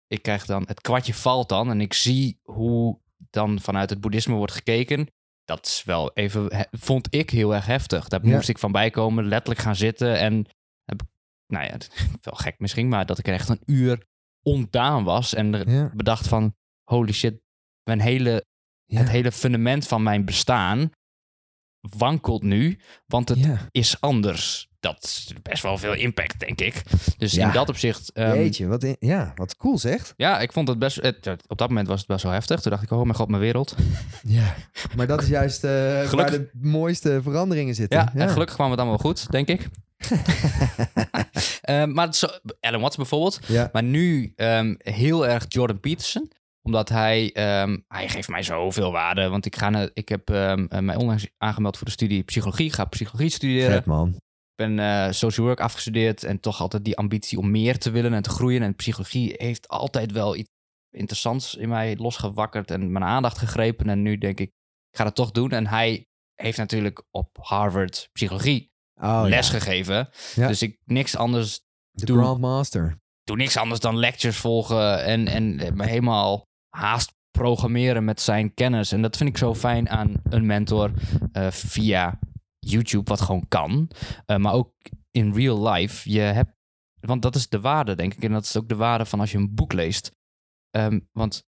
[0.08, 4.36] ik krijg dan, het kwartje valt dan en ik zie hoe dan vanuit het boeddhisme
[4.36, 5.08] wordt gekeken.
[5.44, 8.08] Dat is wel even, vond ik heel erg heftig.
[8.08, 8.36] Daar Ja.
[8.36, 10.46] moest ik van bijkomen, letterlijk gaan zitten en
[10.84, 11.02] heb,
[11.48, 11.78] nou ja,
[12.22, 14.06] wel gek misschien, maar dat ik er echt een uur
[14.42, 15.92] ontdaan was en Ja.
[15.94, 17.42] bedacht van, holy shit,
[17.84, 18.46] mijn hele
[18.86, 20.92] het hele fundament van mijn bestaan
[21.82, 23.68] wankelt nu, want het ja.
[23.72, 24.68] is anders.
[24.80, 26.82] Dat is best wel veel impact, denk ik.
[27.18, 27.48] Dus Ja.
[27.48, 30.14] in dat opzicht, ehm, Jeetje, wat, in- ja, wat cool zegt.
[30.18, 30.96] ja, ik vond het best.
[31.02, 32.60] Het, op dat moment was het best wel heftig.
[32.62, 33.76] Toen dacht ik, oh mijn god, mijn wereld.
[34.24, 34.56] Ja.
[34.96, 38.00] Maar dat is juist eh, waar de mooiste veranderingen zitten.
[38.00, 39.68] Ja, en gelukkig kwam het allemaal goed, denk ik.
[41.62, 42.28] Ehm, maar zo,
[42.60, 43.40] Alan Watts bijvoorbeeld.
[43.48, 43.70] Ja.
[43.74, 46.32] Maar nu ehm, heel erg Jordan Peterson
[46.70, 49.28] omdat hij, ehm, hij geeft mij zoveel waarde.
[49.30, 52.66] Want ik, ga naar, ik heb eh, mij onlangs aangemeld voor de studie psychologie.
[52.66, 53.72] Ik ga psychologie studeren.
[53.72, 54.10] Vet man.
[54.10, 58.14] Ik ben eh, social work afgestudeerd en toch altijd die ambitie om meer te willen
[58.14, 58.62] en te groeien.
[58.62, 60.50] En psychologie heeft altijd wel iets
[60.96, 63.90] interessants in mij losgewakkerd en mijn aandacht gegrepen.
[63.90, 64.48] En nu denk ik,
[64.90, 65.52] ik ga dat toch doen.
[65.52, 66.06] En hij
[66.36, 68.68] heeft natuurlijk op Harvard psychologie
[69.02, 69.54] Oh, les ja.
[69.54, 70.10] gegeven.
[70.36, 70.48] Ja.
[70.48, 72.98] Dus ik niks anders, De doe- Grandmaster.
[73.24, 78.92] doe niks anders dan lectures volgen en, en me helemaal haast programmeren met zijn kennis.
[78.92, 80.92] En dat vind ik zo fijn aan een mentor
[81.32, 82.20] eh, via
[82.60, 83.90] YouTube, wat gewoon kan.
[84.26, 84.74] Eh, maar ook
[85.12, 86.12] in real life.
[86.12, 86.56] Je hebt,
[87.00, 88.24] want dat is de waarde, denk ik.
[88.24, 90.12] En dat is ook de waarde van als je een boek leest.
[90.70, 91.48] Ehm, want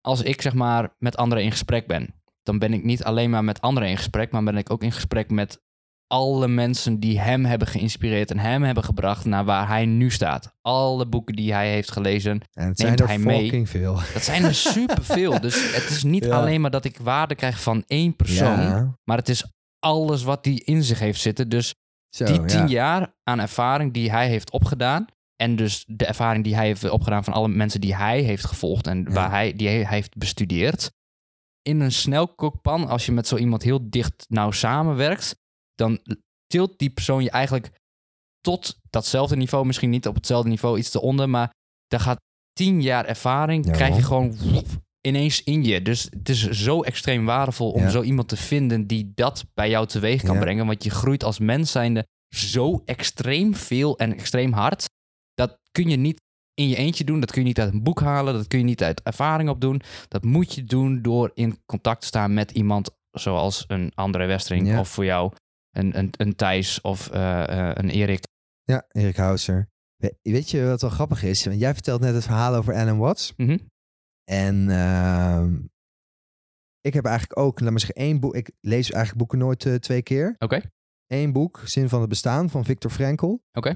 [0.00, 3.44] als ik zeg maar met anderen in gesprek ben, dan ben ik niet alleen maar
[3.44, 5.62] met anderen in gesprek, maar ben ik ook in gesprek met
[6.12, 10.54] alle mensen die hem hebben geïnspireerd en hem hebben gebracht naar waar hij nu staat.
[10.60, 12.30] Alle boeken die hij heeft gelezen.
[12.30, 13.42] En het Neemt zijn er hij mee?
[13.42, 13.94] fucking veel.
[14.12, 15.40] Dat zijn er superveel.
[15.40, 16.36] dus het is niet Ja.
[16.40, 19.44] alleen maar dat ik waarde krijg van één persoon, Ja, maar het is
[19.78, 21.48] alles wat hij in zich heeft zitten.
[21.48, 21.74] Dus
[22.16, 22.66] zo, die tien ja.
[22.66, 25.06] jaar aan ervaring die hij heeft opgedaan.
[25.36, 28.86] En dus de ervaring die hij heeft opgedaan van alle mensen die hij heeft gevolgd
[28.86, 30.90] en waar hij, die hij heeft bestudeerd.
[31.62, 35.38] In een snelkookpan, als je met zo iemand heel dicht nauw samenwerkt,
[35.80, 36.00] dan
[36.46, 37.70] tilt die persoon je eigenlijk
[38.40, 41.50] tot datzelfde niveau, misschien niet op hetzelfde niveau, iets te onder, maar
[41.86, 42.20] daar gaat
[42.52, 44.36] tien jaar ervaring, Ja, krijg je gewoon
[45.00, 45.82] ineens in je.
[45.82, 47.88] Dus het is zo extreem waardevol om Ja.
[47.88, 50.40] zo iemand te vinden die dat bij jou teweeg kan Ja.
[50.40, 52.06] brengen, want je groeit als mens zijnde
[52.36, 54.84] zo extreem veel en extreem hard.
[55.34, 56.20] Dat kun je niet
[56.54, 57.20] in je eentje doen.
[57.20, 58.34] Dat kun je niet uit een boek halen.
[58.34, 59.82] Dat kun je niet uit ervaring opdoen.
[60.08, 64.66] Dat moet je doen door in contact te staan met iemand zoals een André Westring.
[64.66, 64.80] Ja.
[64.80, 65.32] Of voor jou
[65.70, 68.24] een, een, een Thijs of eh, eh, een Erik.
[68.62, 69.68] Ja, Erik Houser.
[69.96, 71.44] We- Weet je wat wel grappig is?
[71.44, 73.32] Want jij vertelt net het verhaal over Alan Watts.
[73.36, 73.58] Mhm.
[74.24, 75.54] En ehm,
[76.80, 78.34] ik heb eigenlijk ook, laat maar zeggen, één boek.
[78.34, 80.34] Ik lees eigenlijk boeken nooit eh, twee keer.
[80.38, 80.60] Oké.
[81.06, 83.36] Eén boek, Zin van het Bestaan, van Viktor Frankl.
[83.52, 83.74] Oké.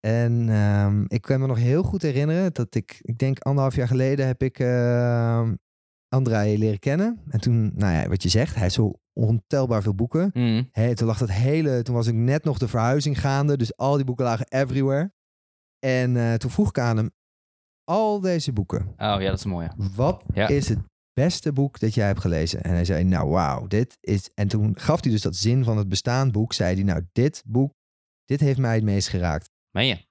[0.00, 3.88] En ehm, ik kan me nog heel goed herinneren dat ik, ik denk anderhalf jaar
[3.88, 5.54] geleden heb ik ehm
[6.08, 7.20] Andrei leren kennen.
[7.28, 10.30] En toen, nou ja, wat je zegt, hij heeft zo ontelbaar veel boeken.
[10.72, 13.96] Hé, toen lag dat hele, toen was ik net nog de verhuizing gaande, dus al
[13.96, 15.12] die boeken lagen everywhere.
[15.78, 17.10] En eh, toen vroeg ik aan hem,
[17.84, 19.68] al deze boeken, Oh ja, dat is mooi.
[19.76, 19.88] ja.
[19.94, 20.48] wat Ja.
[20.48, 20.78] is het
[21.12, 22.62] beste boek dat jij hebt gelezen?
[22.62, 24.30] En hij zei, nou wauw, dit is...
[24.34, 27.42] En toen gaf hij dus dat zin van het bestaand boek, zei hij, nou dit
[27.46, 27.72] boek,
[28.24, 29.50] dit heeft mij het meest geraakt.
[29.70, 30.06] Meen je?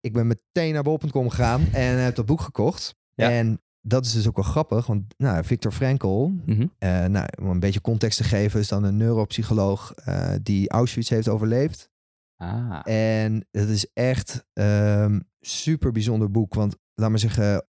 [0.00, 2.94] Ik ben meteen naar bol.com gegaan en heb dat boek gekocht.
[3.14, 3.30] Ja.
[3.30, 6.66] En dat is dus ook wel grappig, want nou, Viktor Frankl, Mhm.
[6.78, 11.10] eh, nou, om een beetje context te geven, is dan een neuropsycholoog eh, die Auschwitz
[11.10, 11.90] heeft overleefd.
[12.36, 12.80] Ah.
[12.84, 16.54] En het is echt een super bijzonder boek.
[16.54, 17.66] Want laat maar zeggen,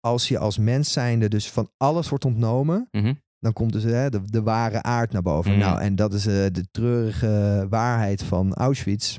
[0.00, 3.14] als je als mens zijnde dus van alles wordt ontnomen, Mhm.
[3.38, 5.50] dan komt dus hè, de, de ware aard naar boven.
[5.50, 5.60] Mhm.
[5.60, 9.18] Nou, en dat is eh, de treurige waarheid van Auschwitz.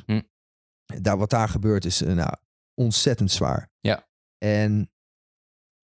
[1.02, 2.34] Daar, wat daar gebeurt is nou,
[2.74, 3.70] ontzettend zwaar.
[3.80, 4.08] Ja.
[4.38, 4.92] En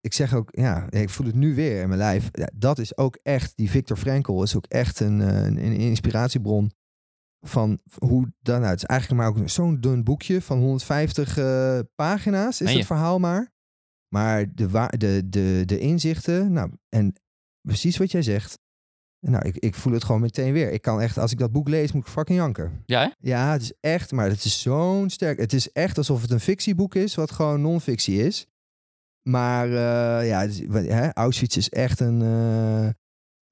[0.00, 2.28] ik zeg ook, ja, ik voel het nu weer in mijn lijf.
[2.32, 5.76] Ja, dat is ook echt, die Viktor Frankl is ook echt een, eh, een, een
[5.76, 6.72] inspiratiebron
[7.40, 8.58] van hoe dan.
[8.60, 12.86] Nou, het is eigenlijk maar ook zo'n dun boekje van 150 eh, pagina's is het
[12.86, 13.52] verhaal maar.
[14.08, 17.12] Maar de, de, de, de inzichten, nou, en
[17.60, 18.58] precies wat jij zegt.
[19.20, 20.72] Nou, ik, ik voel het gewoon meteen weer.
[20.72, 22.82] Ik kan echt, als ik dat boek lees, moet ik fucking janken.
[22.86, 23.08] Ja, hè?
[23.18, 25.38] Ja, het is echt, maar het is zo'n sterk.
[25.38, 28.46] Het is echt alsof het een fictieboek is, wat gewoon non-fictie is.
[29.22, 32.88] Maar eh, ja, is- hè, Auschwitz is echt een, eh,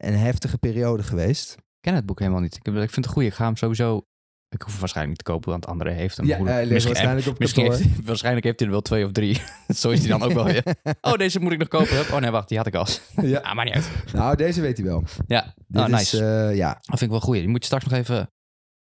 [0.08, 1.52] een heftige periode geweest.
[1.54, 2.54] Ik ken het boek helemaal niet.
[2.56, 3.22] Ik, vind het goed.
[3.22, 4.06] Ik ga hem sowieso...
[4.48, 6.26] Ik hoef hem waarschijnlijk niet te kopen, want André heeft hem.
[6.26, 9.04] Ja, hij ligt misschien, waarschijnlijk op misschien heeft, hij- waarschijnlijk heeft hij er wel twee
[9.04, 9.40] of drie.
[9.76, 10.64] Zo is hij dan ook wel weer.
[11.00, 12.00] Oh, deze moet ik nog kopen.
[12.00, 12.86] Oh nee, wacht, die had ik al.
[13.22, 13.38] ja.
[13.38, 13.90] Ah, maar niet uit.
[14.12, 15.02] Nou, deze weet hij wel.
[15.26, 16.24] Ja, Dit oh, is, nice.
[16.48, 16.72] eh, ja.
[16.72, 17.34] Dat vind ik wel goed.
[17.34, 18.30] Die moet je straks nog even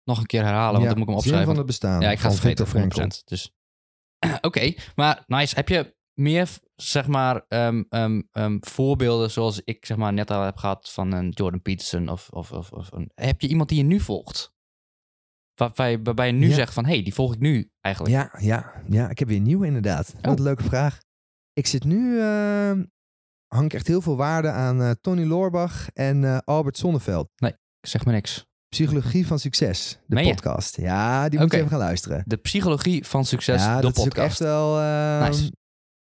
[0.04, 1.48] nog een keer herhalen, want ja, dan moet ik hem opschrijven.
[1.48, 2.02] van het bestaan.
[2.02, 3.16] ja, ik ga het vergeten, Viktor Frankl.
[3.18, 3.24] 100%.
[3.26, 3.52] Dus,
[4.42, 5.56] oké, maar nice.
[5.56, 10.44] Heb je meer, zeg maar, ehm, ehm, ehm, voorbeelden zoals ik zeg maar net al
[10.44, 13.78] heb gehad van een Jordan Peterson of, of, of, of een, heb je iemand die
[13.78, 14.54] je nu volgt?
[15.54, 16.54] Waarbij, je- waarbij je nu Ja.
[16.56, 18.16] zegt van, hé, hey, die volg ik nu eigenlijk.
[18.16, 20.14] Ja, ja, ja, ik heb weer nieuw inderdaad.
[20.14, 20.32] Wat Oh.
[20.38, 20.98] een leuke vraag.
[21.54, 22.22] Ik zit nu,
[23.48, 27.30] hang ik echt heel veel waarde aan eh, Tony Loorbach en eh, Albert Sonneveld.
[27.82, 28.46] Zeg maar niks.
[28.70, 30.34] Psychologie van Succes, de Meen je?
[30.34, 30.78] podcast.
[30.78, 32.24] Ja, die moet je even gaan luisteren.
[32.26, 34.28] De psychologie van succes, ja, de dat is ook podcast.
[34.30, 34.76] echt wel...
[35.20, 35.52] Nice.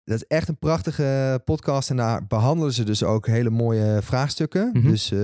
[0.06, 1.90] Dat is echt een prachtige podcast.
[1.90, 4.70] En daar behandelen ze dus ook hele mooie vraagstukken.
[4.72, 4.88] Mhm.
[4.88, 5.18] Dus eh,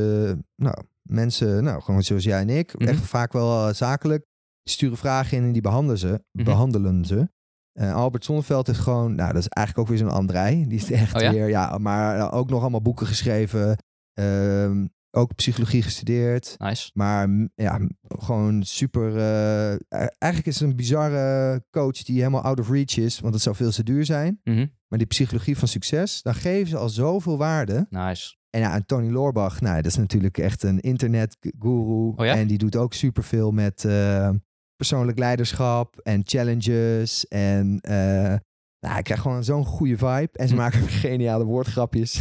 [0.56, 2.88] nou, mensen, nou, gewoon zoals jij en ik, Mhm.
[2.88, 4.24] echt vaak wel eh, zakelijk,
[4.64, 6.24] sturen vragen in en die behandelen ze.
[6.32, 6.44] Mhm.
[6.44, 7.28] behandelen ze.
[7.72, 10.66] Eh, Albert Sonneveld is gewoon, nou, dat is eigenlijk ook weer zo'n Andrei.
[10.68, 11.32] Die is echt Oh ja?
[11.32, 13.76] weer, ja, maar ook nog allemaal boeken geschreven.
[14.12, 16.54] Ehm, ook psychologie gestudeerd.
[16.58, 16.90] Nice.
[16.94, 19.16] Maar m- ja, gewoon super.
[19.16, 23.34] eh, e- eigenlijk is het een bizarre coach die helemaal out of reach is, want
[23.34, 24.40] het zou veel te duur zijn.
[24.44, 24.66] Mhm.
[24.88, 27.86] Maar die psychologie van succes, dan geven ze al zoveel waarde.
[27.90, 28.36] Nice.
[28.50, 32.12] En ja, en Tony Loorbach, nou, dat is natuurlijk echt een internetguru.
[32.16, 32.34] Oh ja?
[32.36, 34.30] En die doet ook superveel met eh,
[34.76, 37.28] persoonlijk leiderschap en challenges.
[37.28, 38.34] En eh,
[38.80, 40.28] nou, ik krijg gewoon zo'n goede vibe.
[40.32, 40.60] En ze Hm.
[40.60, 42.20] maken geniale woordgrapjes.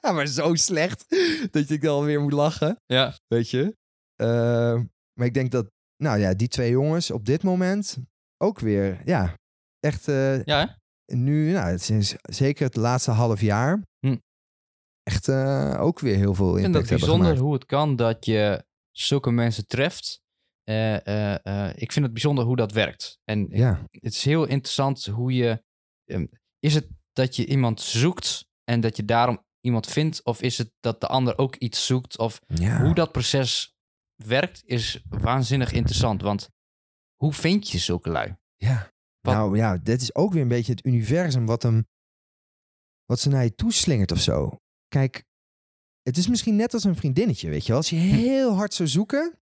[0.14, 1.04] maar zo slecht
[1.54, 2.76] dat je dan weer moet lachen.
[2.86, 3.14] Ja.
[3.26, 3.76] Weet je?
[4.16, 4.80] Eh,
[5.18, 7.98] maar ik denk dat, nou ja, die twee jongens op dit moment
[8.36, 9.34] ook weer, ja,
[9.80, 10.66] echt eh, Ja,
[11.06, 11.14] hè?
[11.16, 14.16] nu, nou, het is zeker het laatste half jaar, Hm.
[15.02, 17.96] echt eh, ook weer heel veel Ik vind impact het hebben bijzonder hoe het kan
[17.96, 20.20] dat je zulke mensen treft.
[20.64, 23.18] Eh, ik vind het bijzonder hoe dat werkt.
[23.24, 25.62] En ik- Ja, het is heel interessant hoe je.
[26.04, 26.26] ehm,
[26.58, 30.24] is het dat je iemand zoekt en dat je daarom iemand vindt?
[30.24, 32.18] Of is het dat de ander ook iets zoekt?
[32.18, 32.82] Of ja.
[32.82, 33.74] hoe dat proces
[34.14, 36.22] werkt, is waanzinnig interessant.
[36.22, 36.48] Want
[37.16, 38.36] hoe vind je zulke lui?
[38.56, 38.92] ja.
[39.20, 41.86] Wat- Nou ja, dit is ook weer een beetje het universum wat hem,
[43.04, 44.58] wat ze naar je toeslingert of zo.
[44.88, 45.24] Kijk,
[46.02, 47.76] het is misschien net als een vriendinnetje, weet je wel.
[47.76, 49.38] Als je heel hard zou zoeken,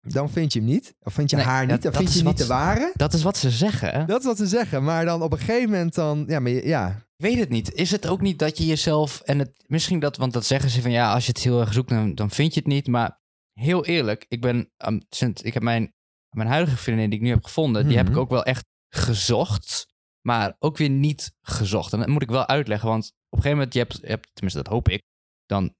[0.00, 0.94] dan vind je hem niet.
[1.00, 2.92] Of vind je Nee, haar dat- niet, dan dat vind je niet de ware.
[2.94, 3.92] Dat is wat ze zeggen.
[3.92, 4.04] Hè?
[4.04, 4.84] Dat is wat ze zeggen.
[4.84, 7.72] Maar dan op een gegeven moment dan, ja, maar ja, weet het niet.
[7.72, 10.82] Is het ook niet dat je jezelf en het misschien dat, want dat zeggen ze
[10.82, 12.86] van ja, als je het heel erg zoekt, dan, dan vind je het niet.
[12.86, 13.20] Maar
[13.52, 15.92] heel eerlijk, ik ben, ehm, sinds ik heb mijn,
[16.36, 18.14] mijn huidige vriendin die ik nu heb gevonden, die heb Mhm.
[18.14, 18.64] ik ook wel echt
[18.94, 19.86] gezocht,
[20.26, 21.92] maar ook weer niet gezocht.
[21.92, 24.30] En dat moet ik wel uitleggen, want op een gegeven moment, je hebt, je hebt
[24.32, 25.02] tenminste dat hoop ik,
[25.46, 25.74] dan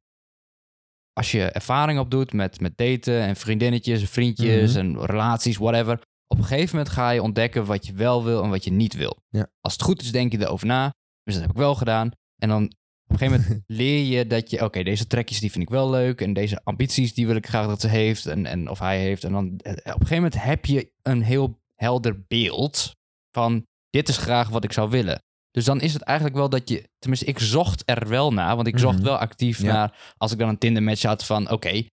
[1.12, 4.78] als je ervaring opdoet met, met daten en vriendinnetjes en vriendjes Mhm.
[4.78, 5.93] en relaties, whatever.
[5.93, 8.72] Op op een gegeven moment ga je ontdekken wat je wel wil en wat je
[8.72, 9.22] niet wil.
[9.28, 9.51] Ja.
[9.61, 10.95] Als het goed is, denk je erover na.
[11.25, 12.11] Dus dat heb ik wel gedaan.
[12.43, 12.70] En dan op
[13.07, 16.20] een gegeven moment leer je dat je, oké, deze trekjes die vind ik wel leuk.
[16.20, 18.27] En deze ambities die wil ik graag dat ze heeft.
[18.27, 19.25] En, en of hij heeft.
[19.25, 22.91] En dan eh, op een gegeven moment heb je een heel helder beeld
[23.37, 25.23] van dit is graag wat ik zou willen.
[25.51, 28.66] Dus dan is het eigenlijk wel dat je, tenminste, ik zocht er wel naar, want
[28.68, 29.05] ik zocht Mhm.
[29.05, 29.73] wel actief Ja.
[29.73, 31.85] naar, als ik dan een Tinder match had van, oké,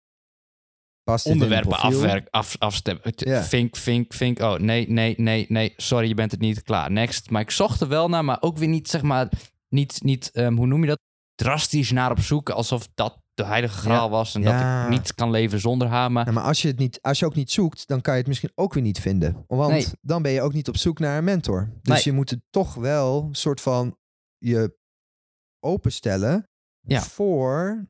[1.08, 3.12] Past onderwerpen afwerk, af, afstemmen.
[3.16, 3.42] Ja.
[3.42, 4.40] Vink, vink, vink.
[4.40, 5.72] Oh, nee, nee, nee, nee.
[5.76, 6.62] Sorry, je bent het niet.
[6.62, 7.30] Klaar, next.
[7.30, 9.28] Maar ik zocht er wel naar, maar ook weer niet, zeg maar,
[9.68, 10.98] niet, niet ehm, hoe noem je dat?
[11.34, 14.82] Drastisch naar op zoek, alsof dat de heilige graal was en Ja.
[14.82, 16.12] dat ik niet kan leven zonder haar.
[16.12, 18.18] Maar Ja, maar als je, het niet, als je ook niet zoekt, dan kan je
[18.18, 19.44] het misschien ook weer niet vinden.
[19.46, 19.86] Want Nee.
[20.00, 21.70] dan ben je ook niet op zoek naar een mentor.
[21.82, 22.02] Dus Nee.
[22.04, 23.96] je moet het toch wel een soort van
[24.38, 24.76] je
[25.60, 26.48] openstellen
[26.80, 27.00] Ja.
[27.00, 27.86] voor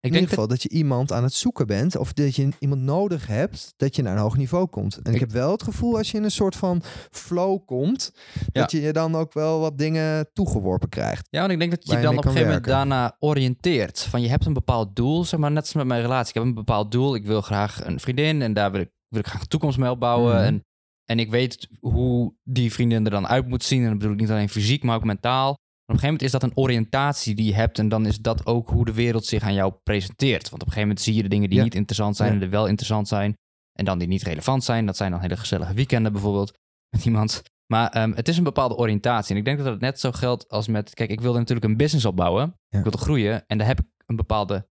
[0.00, 1.96] in denk ieder geval dat je iemand aan het zoeken bent.
[1.96, 4.96] Of dat je iemand nodig hebt dat je naar een hoog niveau komt.
[4.96, 8.12] En ik, Ik- heb wel het gevoel als je in een soort van flow komt,
[8.52, 11.26] dat je je dan ook wel wat dingen toegeworpen krijgt.
[11.30, 14.00] Ja, want ik denk dat je dan op een gegeven moment daarna oriënteert.
[14.00, 16.28] Van je hebt een bepaald doel, zeg maar net als met mijn relatie.
[16.28, 17.14] Ik heb een bepaald doel.
[17.14, 19.90] Ik wil graag een vriendin en daar wil ik, wil ik graag een toekomst mee
[19.90, 20.34] opbouwen.
[20.34, 20.44] Mhm.
[20.44, 20.64] En,
[21.04, 23.82] en ik weet hoe die vriendin er dan uit moet zien.
[23.82, 25.56] En dat bedoel ik niet alleen fysiek, maar ook mentaal.
[25.88, 27.78] Op een gegeven moment is dat een oriëntatie die je hebt.
[27.78, 30.42] En dan is dat ook hoe de wereld zich aan jou presenteert.
[30.50, 31.64] Want op een gegeven moment zie je de dingen die Ja.
[31.64, 32.34] niet interessant zijn Ja.
[32.34, 33.34] en die wel interessant zijn.
[33.72, 34.86] En dan die niet relevant zijn.
[34.86, 36.52] Dat zijn dan hele gezellige weekenden bijvoorbeeld
[36.96, 37.42] met iemand.
[37.72, 39.32] Maar ehm, het is een bepaalde oriëntatie.
[39.32, 40.94] En ik denk dat het net zo geldt als met...
[40.94, 42.54] Kijk, ik wilde natuurlijk een business opbouwen.
[42.68, 42.76] Ja.
[42.78, 43.46] Ik wilde groeien.
[43.46, 44.68] En daar heb ik een bepaalde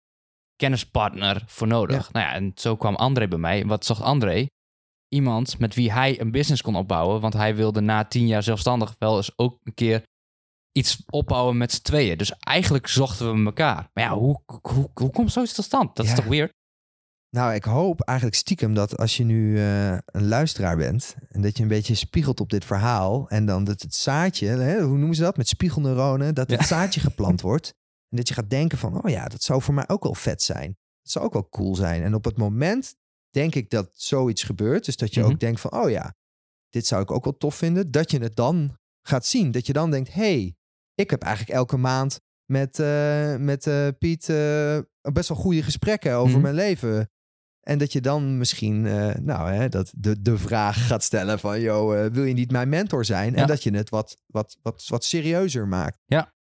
[0.56, 2.12] kennispartner voor nodig.
[2.12, 3.66] Nou ja, en zo kwam André bij mij.
[3.66, 4.46] Wat zocht André?
[5.08, 7.22] Iemand met wie hij een business kon opbouwen.
[7.22, 10.04] Want hij wilde na tien jaar zelfstandig wel eens ook een keer
[10.78, 12.18] iets opbouwen met z'n tweeën.
[12.18, 13.90] Dus eigenlijk zochten we elkaar.
[13.94, 15.96] Maar ja, hoe, hoe, hoe komt zoiets tot stand?
[15.96, 16.12] Dat Ja.
[16.12, 16.54] is toch weird?
[17.30, 21.58] Nou, ik hoop eigenlijk stiekem dat als je nu eh, een luisteraar bent en dat
[21.58, 25.16] je een beetje spiegelt op dit verhaal en dan dat het zaadje, hè, hoe noemen
[25.16, 26.66] ze dat, met spiegelneuronen, dat het Ja.
[26.66, 27.68] zaadje geplant wordt
[28.10, 30.42] en dat je gaat denken van, oh ja, dat zou voor mij ook wel vet
[30.42, 30.78] zijn.
[31.02, 32.04] Dat zou ook wel cool zijn.
[32.04, 32.96] En op het moment
[33.30, 35.30] denk ik dat zoiets gebeurt, dus dat je Mhm.
[35.32, 36.16] ook denkt van, oh ja,
[36.70, 39.52] dit zou ik ook wel tof vinden, dat je het dan gaat zien.
[39.52, 40.56] Dat je dan denkt, hey,
[40.96, 42.20] ik heb eigenlijk elke maand
[42.52, 46.42] met, eh, met eh, Piet eh, best wel goede gesprekken over Mhm.
[46.42, 47.10] mijn leven.
[47.60, 48.82] En dat je dan misschien,
[49.26, 52.70] nou, hè, dat de, de vraag gaat stellen van, yo, eh, wil je niet mijn
[52.70, 53.34] mentor zijn?
[53.34, 53.42] Ja.
[53.42, 56.00] En dat je het wat, wat, wat, wat serieuzer maakt.
[56.06, 56.34] Ja.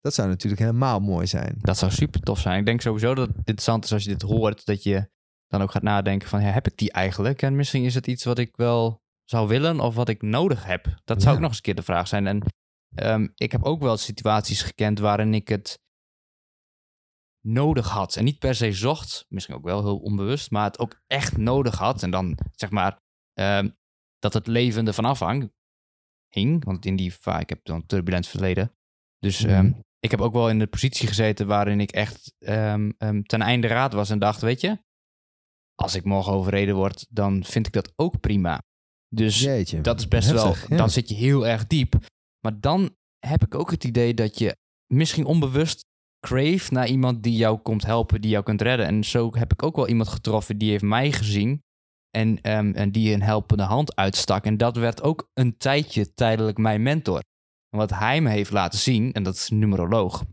[0.00, 1.54] Dat zou natuurlijk helemaal mooi zijn.
[1.58, 2.58] Dat zou super tof zijn.
[2.58, 5.08] Ik denk sowieso dat het interessant is als je dit hoort, dat je
[5.48, 7.42] dan ook gaat nadenken van, ja, heb ik die eigenlijk?
[7.42, 10.84] En misschien is het iets wat ik wel zou willen of wat ik nodig heb.
[11.04, 11.34] Dat zou Ja.
[11.34, 12.26] ook nog eens een keer de vraag zijn.
[12.26, 12.42] En
[12.94, 15.78] ehm, ik heb ook wel situaties gekend waarin ik het
[17.46, 18.16] nodig had.
[18.16, 21.78] En niet per se zocht, misschien ook wel heel onbewust, maar het ook echt nodig
[21.78, 22.02] had.
[22.02, 22.98] En dan zeg maar
[23.32, 23.70] ehm,
[24.18, 25.52] dat het leven ervan afhang,
[26.28, 26.64] hing.
[26.64, 28.72] Want in die va- ik heb dan een turbulent verleden.
[29.18, 29.50] Dus Mhm.
[29.52, 33.92] ehm, ik heb ook wel in de positie gezeten waarin ik echt ten einde raad
[33.92, 34.78] was en dacht, weet je,
[35.74, 38.62] als ik morgen overreden word, dan vind ik dat ook prima.
[39.08, 39.80] Dus Jeetje.
[39.80, 40.76] dat is best Heftig, wel, ja.
[40.76, 41.94] dan zit je heel erg diep.
[42.44, 45.84] Maar dan heb ik ook het idee dat je misschien onbewust
[46.26, 48.86] crave naar iemand die jou komt helpen, die jou kunt redden.
[48.86, 51.62] En zo heb ik ook wel iemand getroffen die heeft mij gezien
[52.10, 54.44] en, ehm, en die een helpende hand uitstak.
[54.44, 57.22] En dat werd ook een tijdje tijdelijk mijn mentor.
[57.70, 60.24] En wat hij me heeft laten zien, en dat is een numeroloog.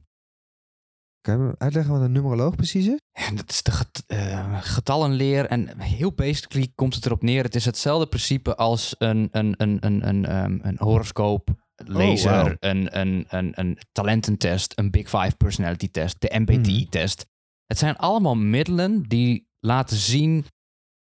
[1.21, 2.99] Kan je me uitleggen wat een numeroloog precies is?
[3.11, 5.45] En dat is de get- eh, getallenleer.
[5.45, 7.43] En heel basically komt het erop neer.
[7.43, 11.49] Het is hetzelfde principe als een, een, een, een, een, ehm, een horoscoop,
[11.85, 12.55] laser, wauw.
[12.59, 17.25] een, een, een, een talententest, een Big Five personality test, de MBTI-test.
[17.65, 20.45] Het zijn allemaal middelen die laten zien,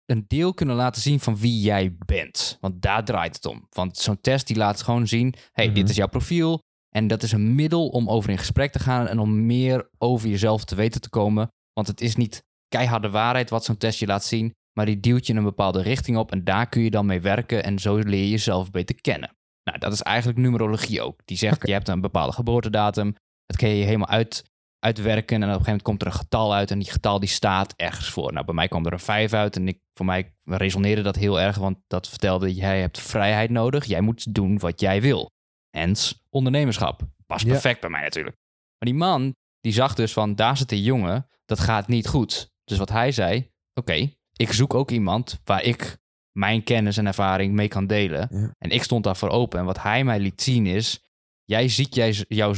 [0.04, 2.58] een deel kunnen laten zien van wie jij bent.
[2.60, 3.66] Want daar draait het om.
[3.70, 6.60] Want zo'n test die laat gewoon zien, hey, dit is jouw profiel.
[6.96, 10.28] En dat is een middel om over in gesprek te gaan en om meer over
[10.28, 11.48] jezelf te weten te komen.
[11.72, 15.26] Want het is niet keiharde waarheid wat zo'n test je laat zien, maar die duwt
[15.26, 18.22] je een bepaalde richting op en daar kun je dan mee werken en zo leer
[18.22, 19.36] je jezelf beter kennen.
[19.70, 21.20] Nou, dat is eigenlijk numerologie ook.
[21.24, 21.66] Die zegt, Oké.
[21.66, 23.14] je hebt een bepaalde geboortedatum,
[23.46, 24.44] dat kun je helemaal uit,
[24.78, 27.28] uitwerken en op een gegeven moment komt er een getal uit en die getal die
[27.28, 28.32] staat ergens voor.
[28.32, 31.40] Nou, bij mij kwam er een 5 uit en ik, voor mij resoneerde dat heel
[31.40, 35.30] erg, want dat vertelde, jij hebt vrijheid nodig, jij moet doen wat jij wil.
[35.70, 37.00] Hens, ondernemerschap.
[37.26, 37.50] Past Ja.
[37.50, 38.36] perfect bij mij natuurlijk.
[38.78, 42.50] Maar die man, die zag dus van, daar zit een jongen, dat gaat niet goed.
[42.64, 45.98] Dus wat hij zei, oké, ik zoek ook iemand waar ik
[46.36, 48.28] mijn kennis en ervaring mee kan delen.
[48.30, 48.54] Ja.
[48.58, 49.58] En ik stond daarvoor open.
[49.58, 51.04] En wat hij mij liet zien is,
[51.44, 52.54] jij ziet jij, jouw,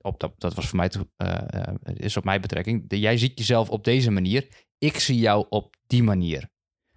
[0.00, 3.38] op dat, dat was voor mij, eh, eh, is op mijn betrekking, De- jij ziet
[3.38, 6.48] jezelf op deze manier, ik zie jou op die manier.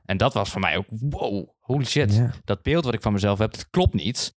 [0.06, 2.16] En dat was voor mij ook, wow, holy shit.
[2.16, 2.34] Ja.
[2.44, 4.36] Dat beeld wat ik van mezelf heb, dat klopt niet.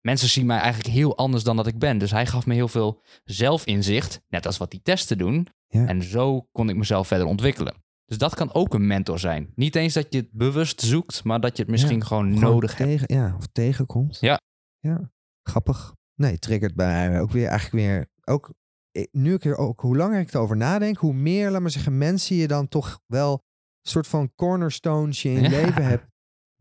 [0.00, 1.98] Mensen zien mij eigenlijk heel anders dan dat ik ben.
[1.98, 5.48] Dus hij gaf me heel veel zelfinzicht, net als wat die testen doen.
[5.68, 5.86] Ja.
[5.86, 7.84] En zo kon ik mezelf verder ontwikkelen.
[8.06, 9.52] Dus dat kan ook een mentor zijn.
[9.54, 12.78] Niet eens dat je het bewust zoekt, maar dat je het misschien gewoon, Gewoon nodig
[12.78, 13.10] hebt.
[13.12, 14.18] Ja, of tegenkomt.
[14.20, 14.40] Ja.
[14.78, 15.10] Ja,
[15.42, 15.94] grappig.
[16.14, 18.06] Nee, triggert bij mij ook weer eigenlijk weer...
[18.24, 18.52] Ook,
[19.10, 22.36] nu ik er ook, hoe langer ik erover nadenk, hoe meer, laat maar zeggen, mensen
[22.36, 25.60] je dan toch wel een soort van cornerstones je in je Ja.
[25.64, 26.06] leven hebt,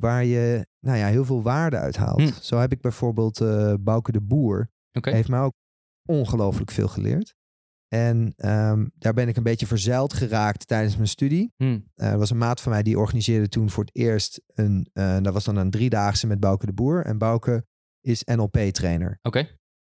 [0.01, 2.21] waar je, nou ja, heel veel waarde uithaalt.
[2.21, 2.41] Hm.
[2.41, 5.09] Zo heb ik bijvoorbeeld eh Bouke de Boer, Oké.
[5.11, 5.53] heeft mij ook
[6.09, 7.35] ongelooflijk veel geleerd.
[7.95, 11.53] En ehm, daar ben ik een beetje verzeild geraakt tijdens mijn studie.
[11.57, 11.79] Hm.
[11.95, 15.21] Eh, er was een maat van mij die organiseerde toen voor het eerst een, eh,
[15.21, 17.05] dat was dan een driedaagse met Bouke de Boer.
[17.05, 17.65] En Bouke
[18.01, 19.19] is NLP-trainer.
[19.21, 19.47] Oké.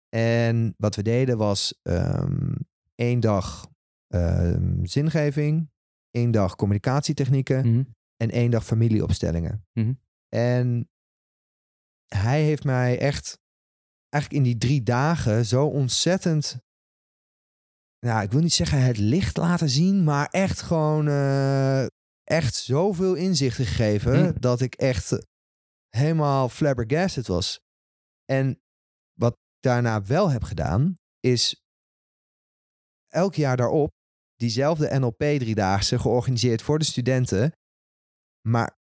[0.10, 2.52] En wat we deden was ehm,
[2.96, 3.70] één dag
[4.08, 5.70] ehm, zingeving,
[6.12, 7.84] één dag communicatietechnieken Mhm.
[8.18, 9.66] en één dag familieopstellingen.
[9.74, 9.94] Mhm.
[10.30, 10.90] En
[12.08, 13.40] hij heeft mij echt,
[14.10, 16.60] eigenlijk in die drie dagen zo ontzettend,
[18.06, 21.86] nou, ik wil niet zeggen het licht laten zien, maar echt gewoon, eh,
[22.24, 24.40] echt zoveel inzichten gegeven Mhm.
[24.40, 25.28] dat ik echt
[25.90, 27.60] helemaal flabbergasted was.
[28.26, 28.60] En
[29.20, 31.62] wat ik daarna wel heb gedaan, is
[33.08, 33.90] elk jaar daarop
[34.36, 37.52] diezelfde NLP-driedaagse georganiseerd voor de studenten.
[38.48, 38.78] Maar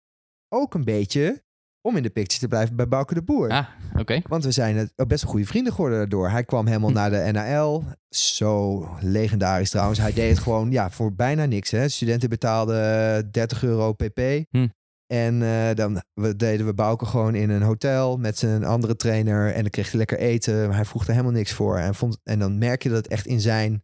[0.54, 1.44] ook een beetje
[1.88, 3.50] om in de picture te blijven bij Bouke de Boer.
[3.50, 3.66] Ah,
[4.00, 4.22] oké.
[4.28, 6.30] Want we zijn het ook best wel goede vrienden geworden daardoor.
[6.30, 6.96] Hij kwam helemaal Hm.
[6.96, 7.84] naar de NAL.
[8.10, 10.00] Zo legendarisch trouwens.
[10.00, 11.72] Hij deed het gewoon ja, voor bijna niks.
[11.72, 11.90] Hè.
[11.90, 14.20] Studenten betaalden 30 euro pp.
[14.50, 14.68] Hm.
[15.14, 19.54] En eh, dan we, deden we Bouke gewoon in een hotel met zijn andere trainer.
[19.54, 20.74] En dan kreeg hij lekker eten.
[20.74, 21.78] Hij vroeg er helemaal niks voor.
[21.78, 23.84] En, vond, en dan merk je dat het echt in zijn...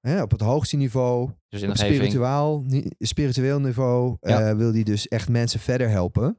[0.00, 2.64] Hè, op het hoogste niveau, Dus in op spiritueel,
[2.98, 4.48] spiritueel niveau Ja.
[4.48, 6.38] eh, wil hij dus echt mensen verder helpen.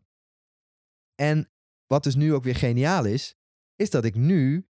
[1.20, 1.50] En
[1.88, 3.36] wat dus nu ook weer geniaal is,
[3.76, 4.68] is dat ik nu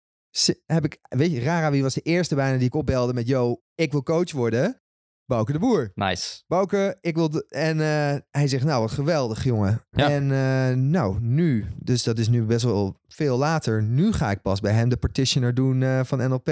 [0.67, 3.63] heb ik, weet je, Rara, wie was de eerste bijna die ik opbelde met, yo,
[3.75, 4.83] ik wil coach worden?
[5.25, 5.91] Bouke de Boer.
[5.95, 6.43] Nice.
[6.47, 9.87] Bouke, ik wil, de- en eh, hij zegt, nou, wat geweldig, jongen.
[9.91, 10.11] Ja.
[10.11, 14.43] En eh, nou, nu, dus dat is nu best wel veel later, nu ga ik
[14.43, 16.47] pas bij hem de partitioner doen eh, van NLP.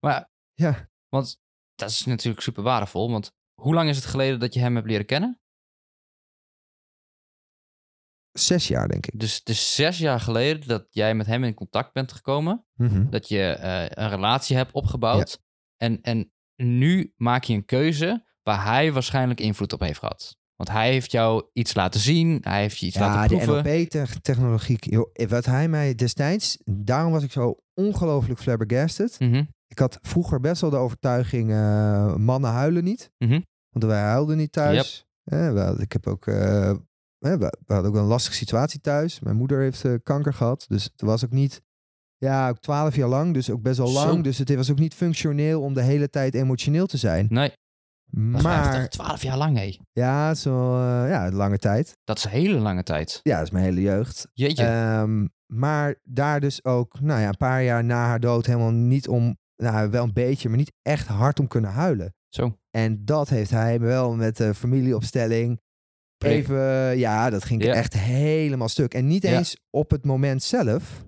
[0.00, 1.40] Maar Ja, Want
[1.74, 3.10] dat is natuurlijk super waardevol.
[3.10, 5.40] Want hoe lang is het geleden dat je hem hebt leren kennen?
[8.32, 9.20] Zes jaar, denk ik.
[9.20, 12.64] Dus het is zes jaar geleden dat jij met hem in contact bent gekomen.
[12.74, 13.10] Mhm.
[13.10, 15.40] Dat je eh, een relatie hebt opgebouwd.
[15.76, 20.36] En, en nu maak je een keuze waar hij waarschijnlijk invloed op heeft gehad.
[20.56, 22.38] Want hij heeft jou iets laten zien.
[22.40, 23.64] Hij heeft je iets Ja, laten de proeven.
[23.72, 24.78] NLP-technologie.
[25.28, 26.58] Wat hij mij destijds...
[26.64, 29.16] Daarom was ik zo ongelooflijk flabbergasted.
[29.20, 31.50] Mhm, Ik had vroeger best wel de overtuiging...
[31.50, 33.10] eh, mannen huilen niet.
[33.18, 33.40] Mhm.
[33.70, 35.06] Want wij huilden niet thuis.
[35.24, 36.26] Eh, we hadden- ik heb ook...
[36.26, 36.76] eh, eh,
[37.30, 39.20] we, we hadden ook een lastige situatie thuis.
[39.20, 40.64] Mijn moeder heeft eh, kanker gehad.
[40.68, 41.62] Dus het was ook niet...
[42.16, 43.34] Ja, ook twaalf jaar lang.
[43.34, 44.06] Dus ook best wel Zo.
[44.06, 44.24] lang.
[44.24, 47.26] Dus het was ook niet functioneel om de hele tijd emotioneel te zijn.
[47.30, 47.52] Nee,
[48.10, 49.76] Maar twaalf jaar lang, hé.
[49.92, 51.98] ja, zo, eh, ja, lange tijd.
[52.04, 53.20] Dat is een hele lange tijd.
[53.22, 54.28] Ja, dat is mijn hele jeugd.
[54.32, 54.64] Jeetje.
[54.64, 59.08] Ehm, maar daar dus ook, nou ja, een paar jaar na haar dood helemaal niet
[59.08, 62.14] om, nou wel een beetje, maar niet echt hard om kunnen huilen.
[62.28, 62.56] Zo.
[62.70, 65.60] En dat heeft hij wel met de familieopstelling
[66.22, 66.32] Prik.
[66.38, 67.74] even, ja, dat ging Ja.
[67.74, 68.94] echt helemaal stuk.
[68.94, 71.04] En niet eens op het moment zelf,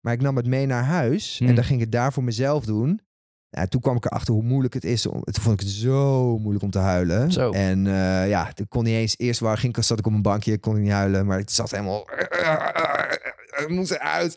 [0.00, 1.48] maar ik nam het mee naar huis Hmm.
[1.48, 3.00] en dan ging ik het daar voor mezelf doen.
[3.48, 5.06] Ja, toen kwam ik erachter hoe moeilijk het is.
[5.06, 7.32] Om, toen vond ik het zo moeilijk om te huilen.
[7.32, 7.50] Zo.
[7.50, 9.14] En eh, ja, toen kon niet eens.
[9.18, 11.26] Eerst waar ging, zat ik op een bankje, kon ik niet huilen.
[11.26, 12.04] Maar het zat helemaal.
[13.56, 14.36] Het moest eruit.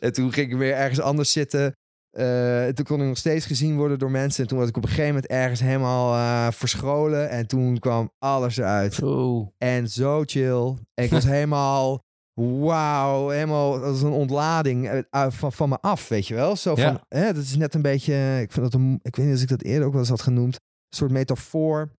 [0.00, 1.74] En toen ging ik weer ergens anders zitten.
[2.10, 4.42] Eh, en toen kon ik nog steeds gezien worden door mensen.
[4.42, 7.30] En toen was ik op een gegeven moment ergens helemaal eh, verscholen.
[7.30, 8.94] En toen kwam alles eruit.
[8.94, 9.52] Zo.
[9.58, 10.76] En zo chill.
[10.94, 12.00] En ik was helemaal.
[12.40, 16.56] Wauw, helemaal als een ontlading eh, van, van me af, weet je wel?
[16.56, 17.04] Zo van, Ja.
[17.08, 19.48] hè, dat is net een beetje, ik vind dat een, ik weet niet of ik
[19.48, 21.92] dat eerder ook wel eens had genoemd, een soort metafoor.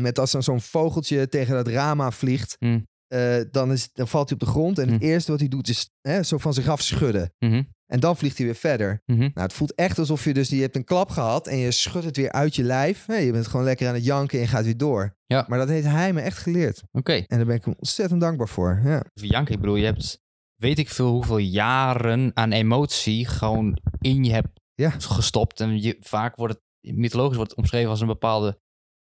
[0.00, 2.56] Met als dan zo'n vogeltje tegen dat raam aan vliegt,
[3.06, 5.10] eh, dan, is, dan valt hij op de grond en het Hmm.
[5.10, 7.32] eerste wat hij doet is hè, zo van zich af schudden.
[7.38, 9.02] Mhm, En dan vliegt hij weer verder.
[9.06, 9.18] mhm.
[9.18, 12.04] Nou, het voelt echt alsof je dus, je hebt een klap gehad en je schudt
[12.04, 13.06] het weer uit je lijf.
[13.06, 15.16] Je bent gewoon lekker aan het janken en je gaat weer door.
[15.26, 15.44] Ja.
[15.48, 16.82] Maar dat heeft hij me echt geleerd.
[16.92, 17.12] Oké.
[17.12, 18.80] En daar ben ik hem ontzettend dankbaar voor.
[18.84, 19.04] Ja.
[19.14, 20.20] Janke, ik bedoel, je hebt
[20.56, 24.90] weet ik veel hoeveel jaren aan emotie gewoon in je hebt Ja.
[24.90, 25.60] gestopt.
[25.60, 28.58] En je, vaak wordt het, mythologisch wordt het omschreven als een bepaalde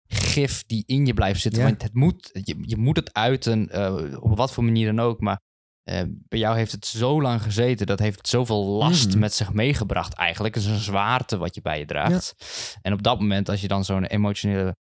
[0.09, 1.62] gif die in je blijft zitten.
[1.62, 1.68] Ja.
[1.68, 5.20] Want het moet, je, je moet het uiten, eh, op wat voor manier dan ook.
[5.20, 5.41] Maar
[5.87, 9.18] eh, bij jou heeft het zo lang gezeten, dat heeft zoveel last Mhm.
[9.18, 10.55] met zich meegebracht eigenlijk.
[10.55, 12.34] Het is een zwaarte wat je bij je draagt.
[12.82, 14.76] En op dat moment, als je dan zo'n emotionele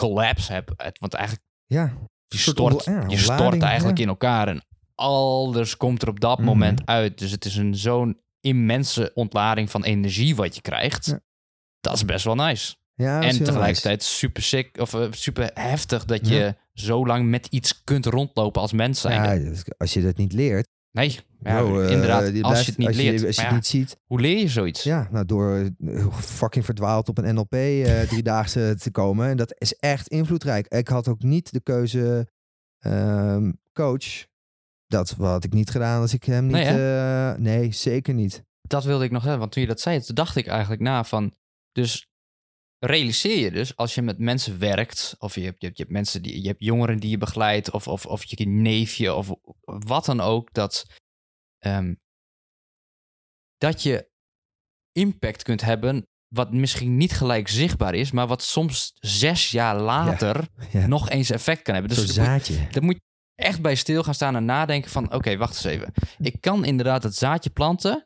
[0.00, 1.92] collapse hebt, het, want eigenlijk Ja,
[2.28, 4.62] Je stort, ja, je stort eigenlijk in elkaar en
[4.94, 6.46] alles komt er op dat Mhm.
[6.46, 7.18] moment uit.
[7.18, 11.14] Dus het is een zo'n immense ontlading van energie wat je krijgt.
[11.80, 12.74] Dat is best wel nice.
[12.94, 16.54] ja en tegelijkertijd super sick of eh, super heftig dat je.
[16.80, 19.42] Zo lang met iets kunt rondlopen als mens zijn.
[19.42, 22.42] Ja, dus als je dat niet leert, Nee, ja, eh, inderdaad.
[22.42, 23.20] als je het niet als leert.
[23.20, 24.82] je, als je het ja, niet ziet, Hoe leer je zoiets?
[24.82, 29.28] ja, nou door eh, fucking verdwaald op een NLP eh driedaagse te komen.
[29.28, 30.66] En dat is echt invloedrijk.
[30.66, 32.28] Ik had ook niet de keuze
[32.78, 34.26] ehm, coach.
[34.86, 36.52] Dat had ik niet gedaan als ik hem niet...
[36.52, 38.42] Nee, nee, zeker niet.
[38.60, 41.04] Dat wilde ik nog zeggen, want toen je dat zei, toen dacht ik eigenlijk na
[41.04, 41.34] van...
[41.72, 42.08] Dus
[42.84, 45.14] realiseer je dus, als je met mensen werkt...
[45.18, 46.42] of je hebt, je hebt, je hebt mensen die...
[46.42, 47.70] je hebt jongeren die je begeleidt...
[47.70, 50.52] of, of, of je neefje of wat dan ook...
[50.52, 50.86] dat,
[51.58, 51.94] ehm,
[53.56, 54.08] dat je
[54.92, 56.06] impact kunt hebben...
[56.28, 58.10] wat misschien niet gelijk zichtbaar is...
[58.10, 60.86] maar wat soms zes jaar later Ja.
[60.86, 61.94] nog eens effect kan hebben.
[61.94, 62.68] Zo'n Dus dan moet- zaadje.
[62.70, 63.02] daar moet je
[63.34, 65.12] echt bij stil gaan staan en nadenken van...
[65.14, 65.92] oké, wacht eens even.
[66.18, 68.04] Ik kan inderdaad het zaadje planten.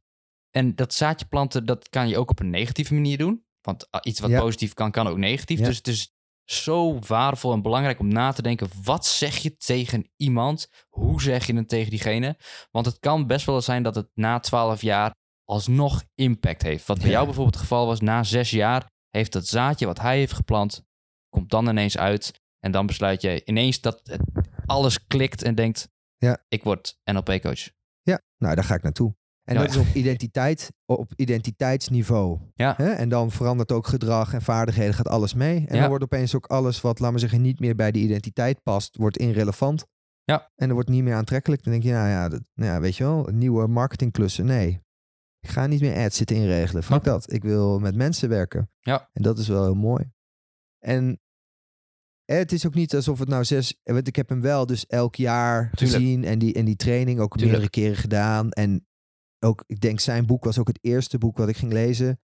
[0.51, 3.44] En dat zaadje planten, dat kan je ook op een negatieve manier doen.
[3.65, 4.41] Want ah, iets wat Ja.
[4.41, 5.59] positief kan, kan ook negatief.
[5.59, 5.65] Ja.
[5.65, 6.13] Dus het is
[6.45, 8.69] zo waardevol en belangrijk om na te denken...
[8.83, 10.69] wat zeg je tegen iemand?
[10.89, 12.37] Hoe zeg je het tegen diegene?
[12.71, 16.87] Want het kan best wel zijn dat het na twaalf jaar alsnog impact heeft.
[16.87, 17.13] Wat bij Ja.
[17.13, 18.91] jou bijvoorbeeld het geval was, na zes jaar...
[19.11, 20.83] heeft dat zaadje wat hij heeft geplant,
[21.29, 22.43] komt dan ineens uit...
[22.65, 24.21] En dan besluit je ineens dat het
[24.67, 26.45] alles klikt en denkt: Ja.
[26.49, 27.69] ik word NLP-coach.
[28.03, 29.15] Ja, nou daar ga ik naartoe.
[29.45, 29.81] En Ja, dat ja.
[29.81, 32.39] is op, identiteit, op identiteitsniveau.
[32.55, 32.75] Ja.
[32.77, 32.91] Hè?
[32.91, 35.65] En dan verandert ook gedrag en vaardigheden, gaat alles mee.
[35.69, 38.63] En dan wordt opeens ook alles wat, laten we zeggen, niet meer bij de identiteit
[38.63, 39.87] past, wordt irrelevant.
[40.25, 40.41] Ja.
[40.55, 41.63] En dan wordt niet meer aantrekkelijk.
[41.63, 44.45] Dan denk je, nou ja, dat, nou ja weet je wel, nieuwe marketingklussen.
[44.45, 44.81] Nee,
[45.41, 46.83] ik ga niet meer ads zitten inregelen.
[46.83, 47.33] Fuck dat.
[47.33, 48.71] Ik wil met mensen werken.
[48.81, 49.09] Ja.
[49.13, 50.13] En dat is wel heel mooi.
[50.79, 51.21] En
[52.25, 53.81] het is ook niet alsof het nou zes...
[53.83, 56.01] Want ik heb hem wel dus elk jaar Tuurlijk.
[56.01, 56.25] gezien.
[56.25, 57.51] En die, en die training ook Tuurlijk.
[57.51, 58.51] meerdere keren gedaan.
[58.51, 58.87] En
[59.45, 62.21] ook, ik denk zijn boek was ook het eerste boek wat ik ging lezen.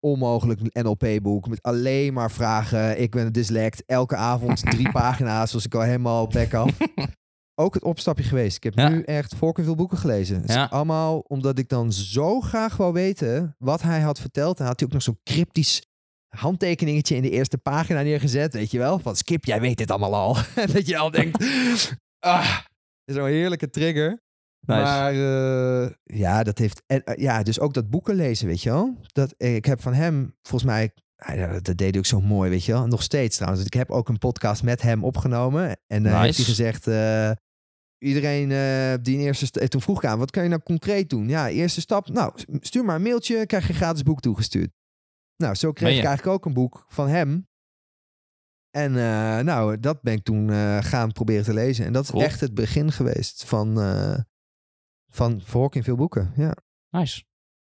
[0.00, 3.00] Onmogelijk NLP-boek met alleen maar vragen.
[3.00, 3.82] Ik ben een dyslect.
[3.86, 6.76] Elke avond drie pagina's, zoals ik al helemaal back af.
[7.60, 8.56] Ook het opstapje geweest.
[8.56, 8.88] Ik heb Ja.
[8.88, 10.40] nu echt fucking veel boeken gelezen.
[10.40, 14.58] Het is allemaal omdat ik dan zo graag wou weten wat hij had verteld.
[14.60, 15.86] En had hij ook nog zo'n cryptisch
[16.36, 18.52] handtekeningetje in de eerste pagina neergezet.
[18.52, 18.98] Weet je wel?
[18.98, 20.36] Van Skip, jij weet dit allemaal al.
[20.72, 21.44] Dat je al denkt,
[22.18, 22.58] ah,
[23.04, 24.22] zo'n heerlijke trigger.
[24.66, 26.82] Maar eh, ja, dat heeft.
[26.86, 28.96] En, eh, ja, dus ook dat boeken lezen, weet je wel.
[29.12, 30.92] Dat, ik heb van hem, volgens mij,
[31.62, 32.86] dat deed hij ook zo mooi, weet je wel.
[32.86, 33.64] Nog steeds trouwens.
[33.64, 35.76] Ik heb ook een podcast met hem opgenomen.
[35.86, 36.42] En eh, heeft Nice.
[36.42, 36.86] hij gezegd.
[37.98, 38.48] iedereen
[39.02, 39.46] die een eerste.
[39.46, 41.28] st- Toen vroeg ik aan, wat kan je nou concreet doen?
[41.28, 42.08] Ja, eerste stap.
[42.08, 44.70] Nou, stuur maar een mailtje, krijg je een gratis boek toegestuurd.
[45.36, 47.48] Nou, zo kreeg ik eigenlijk ook een boek van hem.
[48.70, 48.92] En
[49.44, 50.50] nou, dat ben ik toen
[50.82, 51.84] gaan proberen te lezen.
[51.84, 52.22] En dat is Cool.
[52.22, 53.72] echt het begin geweest van,
[55.14, 56.32] van Verhok in veel boeken.
[56.36, 56.56] Ja.
[56.90, 57.24] Nice.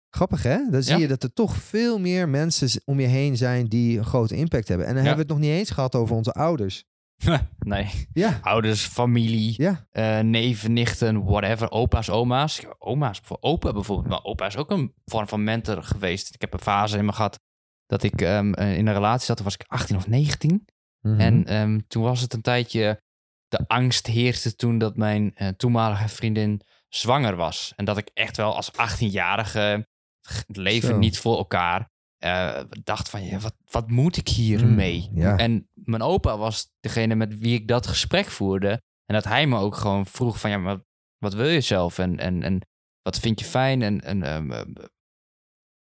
[0.09, 0.69] Grappig hè?
[0.69, 1.01] Dan zie Ja.
[1.01, 4.67] je dat er toch veel meer mensen om je heen zijn die een grote impact
[4.67, 4.87] hebben.
[4.87, 5.07] En dan Ja.
[5.07, 6.83] hebben we het nog niet eens gehad over onze ouders.
[7.59, 8.07] nee.
[8.13, 11.71] Ja, Ouders, familie, ja, eh, neven, nichten, whatever.
[11.71, 12.61] Opa's, oma's.
[12.79, 14.07] Oma's, voor opa bijvoorbeeld.
[14.09, 16.33] Maar opa is ook een vorm van mentor geweest.
[16.33, 17.39] Ik heb een fase in me gehad
[17.85, 19.35] dat ik ehm, eh, in een relatie zat.
[19.35, 20.65] Toen was ik 18 of 19.
[21.01, 21.19] Mhm.
[21.19, 23.01] En ehm, toen was het een tijdje...
[23.47, 26.61] De angst heerste toen dat mijn eh, toenmalige vriendin
[26.95, 27.73] zwanger was.
[27.75, 29.87] En dat ik echt wel als 18-jarige
[30.21, 30.97] het leven Zo.
[30.97, 33.25] niet voor elkaar eh, dacht van...
[33.25, 34.79] Ja, wat, wat moet ik hier Mm,
[35.13, 35.37] ja.
[35.37, 38.69] En mijn opa was degene met wie ik dat gesprek voerde.
[39.05, 40.49] En dat hij me ook gewoon vroeg van...
[40.49, 40.85] Ja, maar wat,
[41.17, 41.99] wat wil je zelf?
[41.99, 42.61] En, en, en
[43.01, 43.81] wat vind je fijn?
[43.81, 44.73] En, en ehm, ehm,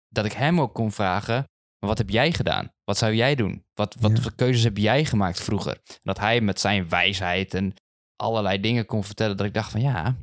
[0.07, 1.49] dat ik hem ook kon vragen...
[1.79, 2.73] Maar wat heb jij gedaan?
[2.83, 3.65] Wat zou jij doen?
[3.73, 4.21] Wat, wat Ja.
[4.21, 5.73] voor keuzes heb jij gemaakt vroeger?
[5.85, 7.73] En dat hij met zijn wijsheid en
[8.15, 9.37] allerlei dingen kon vertellen...
[9.37, 10.17] dat ik dacht van ja,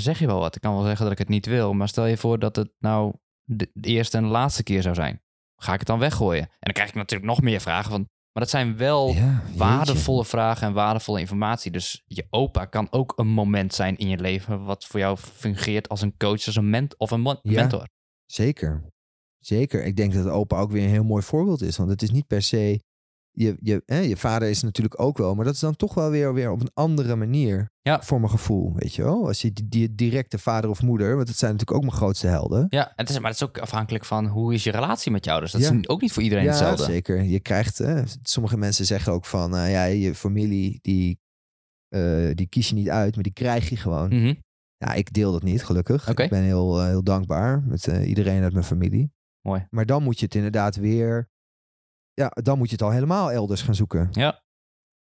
[0.00, 0.54] zeg je wel wat.
[0.54, 1.72] Ik kan wel zeggen dat ik het niet wil.
[1.72, 3.12] Maar stel je voor dat het nou
[3.44, 5.22] de, eerste en de laatste keer zou zijn.
[5.56, 6.42] Ga ik het dan weggooien?
[6.42, 8.08] En dan krijg ik natuurlijk nog meer vragen van...
[8.32, 11.70] Maar dat zijn wel Ja, waardevolle vragen en waardevolle informatie.
[11.70, 14.64] Dus je opa kan ook een moment zijn in je leven...
[14.64, 17.38] wat voor jou fungeert als een coach, als een ment of een Ja.
[17.42, 17.88] mentor.
[18.26, 18.84] Zeker.
[19.38, 19.84] Zeker.
[19.84, 21.76] Ik denk dat opa ook weer een heel mooi voorbeeld is.
[21.76, 22.80] Want het is niet per se...
[23.42, 26.10] Je, je, hè, je vader is natuurlijk ook wel, maar dat is dan toch wel
[26.10, 27.70] weer, weer op een andere manier.
[27.82, 28.02] Ja.
[28.02, 29.26] Voor mijn gevoel, weet je wel.
[29.26, 32.26] Als je die, die directe vader of moeder, want het zijn natuurlijk ook mijn grootste
[32.26, 32.66] helden.
[32.68, 35.30] Ja, het is, maar het is ook afhankelijk van hoe is je relatie met je
[35.30, 35.52] ouders.
[35.52, 35.72] Dat Ja.
[35.72, 36.84] is ook niet voor iedereen ja, hetzelfde.
[36.84, 37.22] zeker.
[37.22, 41.18] Je krijgt, hè, sommige mensen zeggen ook van, eh, ja, je familie, die,
[41.88, 44.08] eh, die kies je niet uit, maar die krijg je gewoon.
[44.08, 44.34] Mhm.
[44.76, 46.08] Ja, ik deel dat niet, gelukkig.
[46.08, 49.12] Ik ben heel, eh, heel dankbaar met eh, iedereen uit mijn familie.
[49.40, 49.66] Mooi.
[49.70, 51.28] Maar dan moet je het inderdaad weer,
[52.20, 54.08] ja, dan moet je het al helemaal elders gaan zoeken.
[54.10, 54.42] Ja.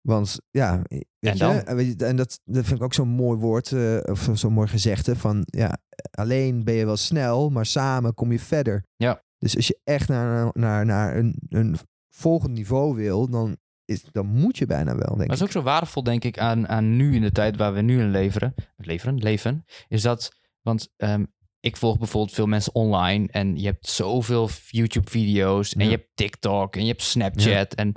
[0.01, 1.75] Want ja, weet En dan?
[1.75, 4.53] weet je, en dat, dat vind ik ook zo'n mooi woord, eh, of zo- zo'n
[4.53, 5.77] mooi gezegde van ja,
[6.11, 8.83] alleen ben je wel snel, maar samen kom je verder.
[8.95, 9.21] Ja.
[9.37, 11.77] Dus als je echt naar, naar, naar een, een
[12.09, 15.51] volgend niveau wil, dan, is, dan moet je bijna wel, denk Maar dat is ook
[15.51, 18.53] zo waardevol, denk ik, aan, aan nu in de tijd waar we nu in leveren,
[18.75, 20.31] leveren, leven, is dat,
[20.61, 21.23] want ehm,
[21.67, 25.85] ik volg bijvoorbeeld veel mensen online en je hebt zoveel YouTube-video's en Ja.
[25.89, 27.73] je hebt TikTok en je hebt Snapchat.
[27.73, 27.93] En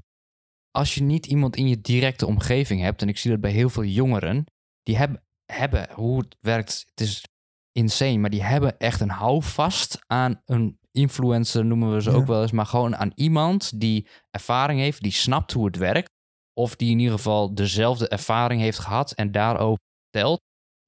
[0.70, 3.68] als je niet iemand in je directe omgeving hebt, en ik zie dat bij heel
[3.70, 4.44] veel jongeren,
[4.82, 7.24] die hebben, hebben hoe het werkt, het is
[7.72, 12.16] insane, maar die hebben echt een houvast aan een influencer, noemen we ze Ja.
[12.16, 16.10] ook wel eens, maar gewoon aan iemand die ervaring heeft, die snapt hoe het werkt,
[16.54, 19.78] of die in ieder geval dezelfde ervaring heeft gehad en daarover
[20.10, 20.40] vertelt.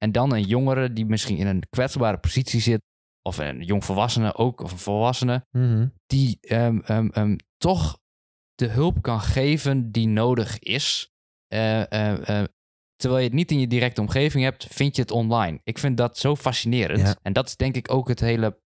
[0.03, 2.81] En dan een jongere die misschien in een kwetsbare positie zit,
[3.21, 5.87] of een jongvolwassene ook, of een volwassene, Mhm.
[6.05, 7.97] die ehm, ehm, ehm, toch
[8.55, 11.11] de hulp kan geven die nodig is.
[11.47, 12.47] Eh, eh, eh,
[12.95, 15.59] terwijl je het niet in je directe omgeving hebt, vind je het online.
[15.63, 16.99] Ik vind dat zo fascinerend.
[16.99, 17.15] Ja.
[17.21, 18.59] En dat is denk ik ook het hele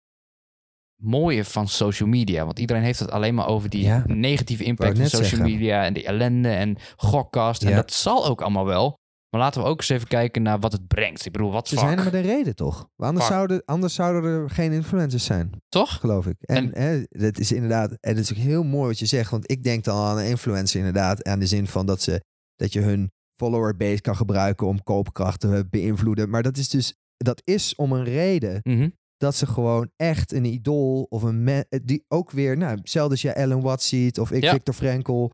[1.02, 2.44] mooie van social media.
[2.44, 4.02] Want iedereen heeft het alleen maar over die Ja.
[4.06, 5.50] negatieve impact van social zeggen.
[5.50, 7.62] media en die ellende en gokkast.
[7.62, 8.94] En dat zal ook allemaal wel.
[9.34, 11.26] Maar laten we ook eens even kijken naar wat het brengt.
[11.26, 11.84] Ik bedoel, wat Ze fuck.
[11.84, 12.88] zijn er met een reden, toch?
[12.96, 13.34] Anders Fuck.
[13.34, 15.94] zouden, anders zouden er geen influencers zijn, Toch?
[15.94, 16.36] geloof ik.
[16.40, 19.50] En, hè, dat is inderdaad, en dat is ook heel mooi wat je zegt, want
[19.50, 22.22] ik denk dan aan een influencer inderdaad, aan de zin van dat, ze,
[22.56, 23.10] dat je hun
[23.40, 26.30] follower base kan gebruiken om koopkracht te beïnvloeden.
[26.30, 28.88] Maar dat is dus, dat is om een reden Mhm.
[29.16, 33.30] dat ze gewoon echt een idool of een die ook weer, nou, hetzelfde als je
[33.30, 34.52] Ellen Watts ziet of ik Ja.
[34.52, 35.30] Victor Frenkel.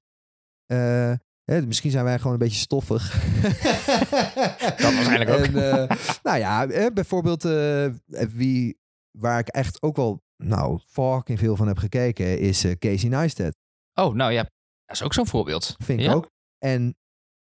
[0.66, 1.12] Eh,
[1.44, 3.12] hè, misschien zijn wij gewoon een beetje stoffig.
[4.82, 5.44] Dat waarschijnlijk ook.
[5.44, 7.86] En, eh, nou ja, bijvoorbeeld eh,
[8.32, 8.78] wie,
[9.18, 13.54] waar ik echt ook wel, nou, fucking veel van heb gekeken, is eh, Casey Neistat.
[13.94, 14.42] Oh, nou ja.
[14.84, 15.74] Dat is ook zo'n voorbeeld.
[15.78, 16.12] Vind ik Ja.
[16.12, 16.30] ook.
[16.58, 16.96] En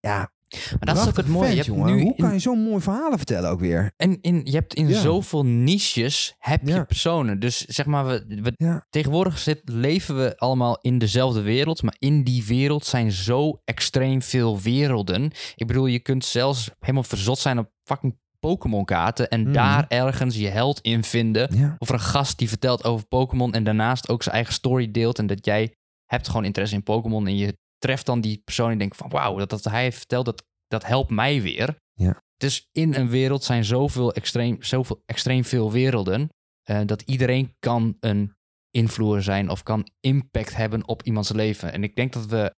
[0.00, 0.32] ja,
[0.70, 1.48] Maar dat is ook het mooie.
[1.50, 3.92] Je hebt nu Hoe kan je zo'n mooi verhalen vertellen ook weer?
[3.96, 5.00] En in, je hebt in Ja.
[5.00, 6.84] zoveel niches heb je Ja.
[6.84, 7.40] personen.
[7.40, 8.86] Dus zeg maar, we, we, Ja.
[8.90, 11.82] tegenwoordig zit, leven we allemaal in dezelfde wereld.
[11.82, 15.30] Maar in die wereld zijn zo extreem veel werelden.
[15.54, 19.28] Ik bedoel, je kunt zelfs helemaal verzot zijn op fucking Pokémon kaarten.
[19.28, 19.52] En Mhm.
[19.52, 21.56] daar ergens je held in vinden.
[21.58, 21.76] Ja.
[21.78, 23.52] Of er een gast die vertelt over Pokémon.
[23.52, 25.18] En daarnaast ook zijn eigen story deelt.
[25.18, 25.74] En dat jij
[26.06, 27.26] hebt gewoon interesse in Pokémon.
[27.26, 29.10] En je treft dan die persoon en denkt van...
[29.10, 31.76] Wauw, dat, dat hij vertelt, dat, dat helpt mij weer.
[31.92, 32.22] Ja.
[32.36, 36.28] Dus in een wereld zijn zoveel extreem, zoveel extreem veel werelden.
[36.62, 38.34] eh, dat iedereen kan een
[38.70, 41.72] invloer zijn of kan impact hebben op iemands leven.
[41.72, 42.54] En ik denk dat we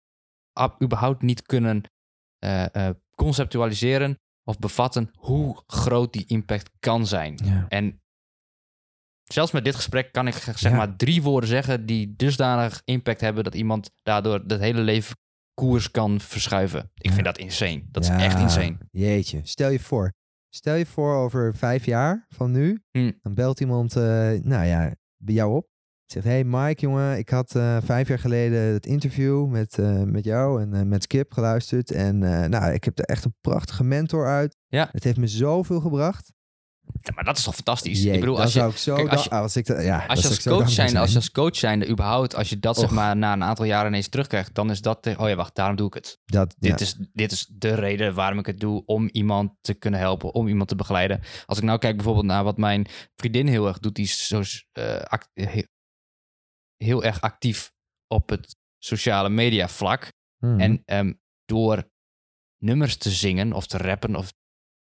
[0.83, 1.83] überhaupt niet kunnen
[2.39, 7.39] eh, eh, conceptualiseren of bevatten hoe groot die impact kan zijn.
[7.45, 7.67] Ja.
[7.69, 8.03] En
[9.25, 10.77] zelfs met dit gesprek kan ik zeg Ja.
[10.77, 15.17] maar drie woorden zeggen die dusdanig impact hebben dat iemand daardoor het hele leven
[15.55, 16.91] koers kan verschuiven.
[16.95, 17.83] Ik vind dat insane.
[17.91, 18.77] Dat Ja, is echt insane.
[18.91, 20.13] Jeetje, stel je voor.
[20.49, 23.13] Stel je voor over vijf jaar van nu, Hm.
[23.23, 24.03] dan belt iemand, eh,
[24.43, 25.69] nou ja, bij jou op.
[26.07, 30.25] Zegt, hey Mike, jongen, ik had eh, vijf jaar geleden het interview met, eh, met
[30.25, 31.91] jou en met Skip geluisterd.
[31.91, 32.19] En
[32.51, 34.57] nou, ik heb er echt een prachtige mentor uit.
[34.67, 34.89] Ja.
[34.93, 36.33] Het heeft me zoveel gebracht.
[37.01, 38.03] Ja, maar dat is toch fantastisch?
[38.03, 38.95] Jee, ik bedoel, als je, zou ik zo...
[38.97, 41.17] kijk, als je- als ik, da- ja, als dan je als coach zijn, als je
[41.17, 44.55] als coach zijnde überhaupt, als je dat zeg maar na een aantal jaren ineens terugkrijgt,
[44.55, 46.19] dan is dat, oh ja, wacht, daarom doe ik het.
[46.25, 46.71] Dat, ja.
[46.71, 50.35] Dit, is, dit is de reden waarom ik het doe, om iemand te kunnen helpen,
[50.35, 51.21] om iemand te begeleiden.
[51.47, 52.87] Als ik nou kijk bijvoorbeeld naar wat mijn
[53.17, 54.43] vriendin heel erg doet, die is zo,
[54.73, 55.67] eh, act- heel,
[56.77, 57.73] heel erg actief
[58.09, 60.13] op het sociale media vlak.
[60.39, 60.61] Mhm.
[60.61, 61.13] En ehm,
[61.45, 61.91] door
[62.59, 64.33] nummers te zingen of te rappen of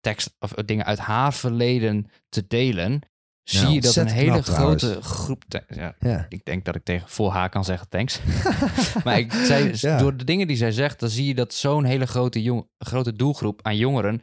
[0.02, 3.00] tekst of dingen uit haar verleden te delen,
[3.42, 4.82] zie je dat een hele trouwens.
[4.82, 5.44] grote groep.
[5.68, 6.26] ja, ja.
[6.28, 8.20] ik denk dat ik tegen voor haar kan zeggen thanks.
[9.04, 12.06] maar ik, zij, door de dingen die zij zegt, dan zie je dat zo'n hele
[12.06, 14.22] grote, jong, grote doelgroep aan jongeren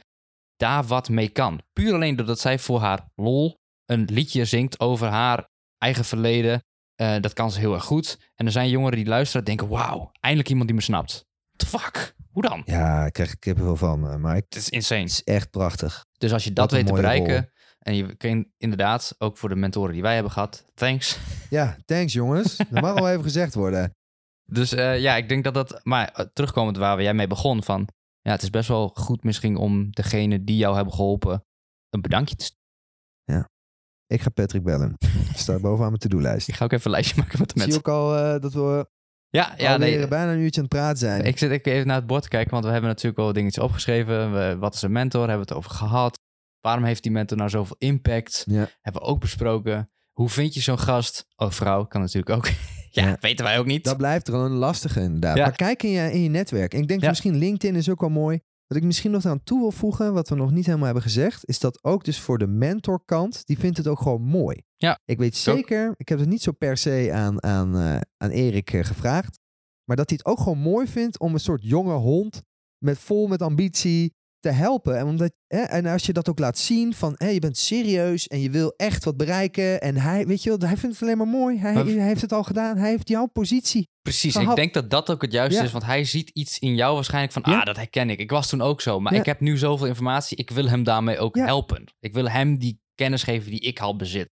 [0.59, 1.61] daar wat mee kan.
[1.73, 6.63] Puur alleen doordat zij voor haar lol een liedje zingt over haar eigen verleden.
[6.95, 8.31] Eh, dat kan ze heel erg goed.
[8.35, 11.25] En er zijn jongeren die luisteren en denken, wauw, eindelijk iemand die me snapt.
[11.55, 12.15] The fuck?
[12.39, 12.61] Hoe dan?
[12.65, 14.45] ja, ik krijg er wel van, eh, Mike.
[14.49, 15.01] Het is insane.
[15.01, 16.05] Het is echt prachtig.
[16.17, 19.93] Dus als je dat weet te bereiken, en je kan inderdaad, ook voor de mentoren
[19.93, 21.19] die wij hebben gehad, thanks.
[21.49, 22.57] Ja, thanks jongens.
[22.57, 23.95] Dat mag wel even gezegd worden.
[24.45, 25.79] Dus eh, ja, ik denk dat dat.
[25.83, 27.87] Maar eh, terugkomend waar jij mee begon, van
[28.21, 31.45] ja, het is best wel goed misschien om degene die jou hebben geholpen
[31.89, 32.57] een bedankje te sturen.
[34.07, 34.97] Ik ga Patrick bellen.
[35.35, 36.47] Staat bovenaan mijn to-do-lijst.
[36.47, 37.93] Ik ga ook even een lijstje maken met de Zie je mensen.
[37.93, 38.89] ook al dat we
[39.31, 40.07] Ja, ja, alweer nee.
[40.07, 41.25] bijna een uurtje aan het praten zijn.
[41.25, 44.33] Ik zit even naar het bord te kijken, want we hebben natuurlijk al dingetjes opgeschreven.
[44.33, 45.27] We- wat is een mentor?
[45.27, 46.19] Hebben we het over gehad?
[46.59, 48.43] Waarom heeft die mentor nou zoveel impact?
[48.47, 48.69] Ja.
[48.81, 49.89] Hebben we ook besproken.
[50.11, 51.25] Hoe vind je zo'n gast?
[51.35, 52.47] Oh, vrouw kan natuurlijk ook.
[52.91, 53.17] Ja, Ja.
[53.19, 53.83] weten wij ook niet.
[53.83, 55.37] Dat blijft een lastige inderdaad.
[55.37, 55.43] Ja.
[55.43, 56.73] Maar kijk in je, in je netwerk.
[56.73, 58.39] En ik denk misschien LinkedIn is ook wel mooi.
[58.69, 61.47] Wat ik misschien nog aan toe wil voegen, wat we nog niet helemaal hebben gezegd,
[61.47, 64.61] is dat ook dus voor de mentorkant, die vindt het ook gewoon mooi.
[64.75, 68.29] Ja, Ik weet zeker, ik heb het niet zo per se aan, aan, eh, aan
[68.29, 69.39] Erik eh, gevraagd,
[69.83, 72.41] maar dat hij het ook gewoon mooi vindt om een soort jonge hond
[72.77, 74.97] met vol met ambitie te helpen.
[74.97, 78.27] En, omdat, hè, en als je dat ook laat zien van hé, je bent serieus
[78.27, 79.81] en je wil echt wat bereiken.
[79.81, 81.57] En hij, weet je wel, hij vindt het alleen maar mooi.
[81.59, 82.77] Hij, Maar- hij heeft het al gedaan.
[82.77, 83.87] Hij heeft jouw positie.
[84.01, 84.49] Precies, gehad.
[84.49, 85.65] ik denk dat dat ook het juiste Ja.
[85.65, 85.71] is.
[85.71, 87.43] Want hij ziet iets in jou waarschijnlijk van...
[87.45, 87.59] Ja.
[87.59, 88.19] Ah, dat herken ik.
[88.19, 88.99] Ik was toen ook zo.
[88.99, 89.19] Maar Ja.
[89.19, 90.37] ik heb nu zoveel informatie.
[90.37, 91.83] Ik wil hem daarmee ook helpen.
[91.99, 94.29] Ik wil hem die kennis geven die ik al bezit.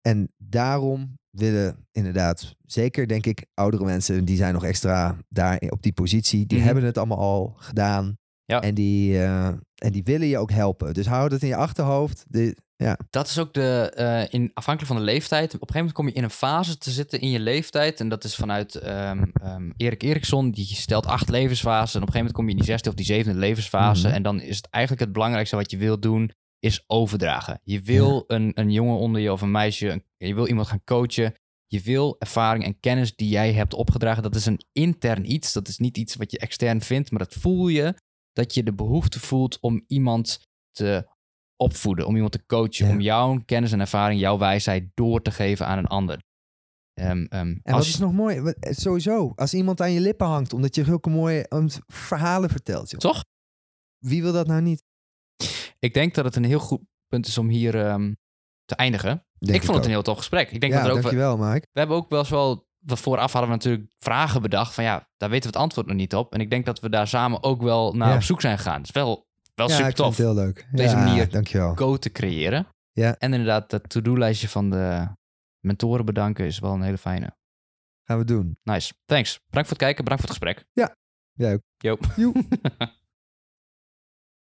[0.00, 5.82] En daarom willen inderdaad, zeker denk ik, oudere mensen, die zijn nog extra daar op
[5.82, 6.46] die positie.
[6.46, 6.66] Die Mhm.
[6.66, 8.16] hebben het allemaal al gedaan.
[8.46, 8.60] Ja.
[8.60, 10.94] En, die, eh, en die willen je ook helpen.
[10.94, 12.24] Dus hou dat in je achterhoofd.
[12.28, 13.90] De, ja, Dat is ook de...
[13.94, 15.46] eh, in, afhankelijk van de leeftijd.
[15.46, 18.00] Op een gegeven moment kom je in een fase te zitten in je leeftijd.
[18.00, 20.50] En dat is vanuit ehm, ehm, Erik Eriksson.
[20.50, 21.96] Die stelt acht levensfasen.
[22.00, 24.06] En op een gegeven moment kom je in die zesde of die zevende levensfase.
[24.06, 24.16] Mhm.
[24.16, 26.30] En dan is het eigenlijk het belangrijkste wat je wil doen...
[26.58, 27.60] is overdragen.
[27.62, 29.88] Je wil een, een jongen onder je of een meisje...
[29.90, 31.34] een- je wil iemand gaan coachen...
[31.68, 34.22] Je wil ervaring en kennis die jij hebt opgedragen.
[34.22, 35.52] Dat is een intern iets.
[35.52, 37.10] Dat is niet iets wat je extern vindt.
[37.10, 37.94] Maar dat voel je
[38.36, 40.40] dat je de behoefte voelt om iemand
[40.72, 41.08] te
[41.56, 42.06] opvoeden.
[42.06, 42.86] Om iemand te coachen.
[42.86, 42.92] Ja.
[42.92, 46.22] Om jouw kennis en ervaring, jouw wijsheid door te geven aan een ander.
[46.94, 48.40] Ehm, ehm, En als is nog mooi?
[48.40, 52.50] Wat- eh, Sowieso, als iemand aan je lippen hangt, omdat je zulke mooie um, verhalen
[52.50, 52.90] vertelt.
[52.90, 53.00] joh.
[53.00, 53.24] Toch?
[53.98, 54.82] Wie wil dat nou niet?
[55.78, 58.12] Ik denk dat het een heel goed punt is om hier ehm,
[58.64, 59.26] te eindigen.
[59.38, 59.84] Denk ik vond het ook.
[59.84, 60.50] een heel tof gesprek.
[60.50, 61.66] Ik denk ja, dat er ook wel- dankjewel, Mike.
[61.72, 62.65] we hebben ook wel eens wel...
[62.86, 65.96] we Vooraf hadden we natuurlijk vragen bedacht van ja, daar weten we het antwoord nog
[65.96, 66.32] niet op.
[66.34, 68.14] En ik denk dat we daar samen ook wel naar Ja.
[68.14, 68.76] op zoek zijn gegaan.
[68.78, 70.16] Het is wel, wel ja, super ik vind tof.
[70.16, 70.68] het heel leuk.
[70.72, 71.30] Deze ja, manier.
[71.30, 71.74] Dankjewel.
[71.74, 72.66] Go te creëren.
[72.92, 73.16] Ja.
[73.18, 75.08] En inderdaad, dat to-do-lijstje van de
[75.60, 77.36] mentoren bedanken is wel een hele fijne.
[78.04, 78.58] Gaan we doen.
[78.62, 78.92] Nice.
[79.04, 79.40] Thanks.
[79.46, 80.04] Bedankt voor het kijken.
[80.04, 80.66] Bedankt voor het gesprek.
[81.36, 82.00] Jij ook.
[82.16, 82.32] Yo.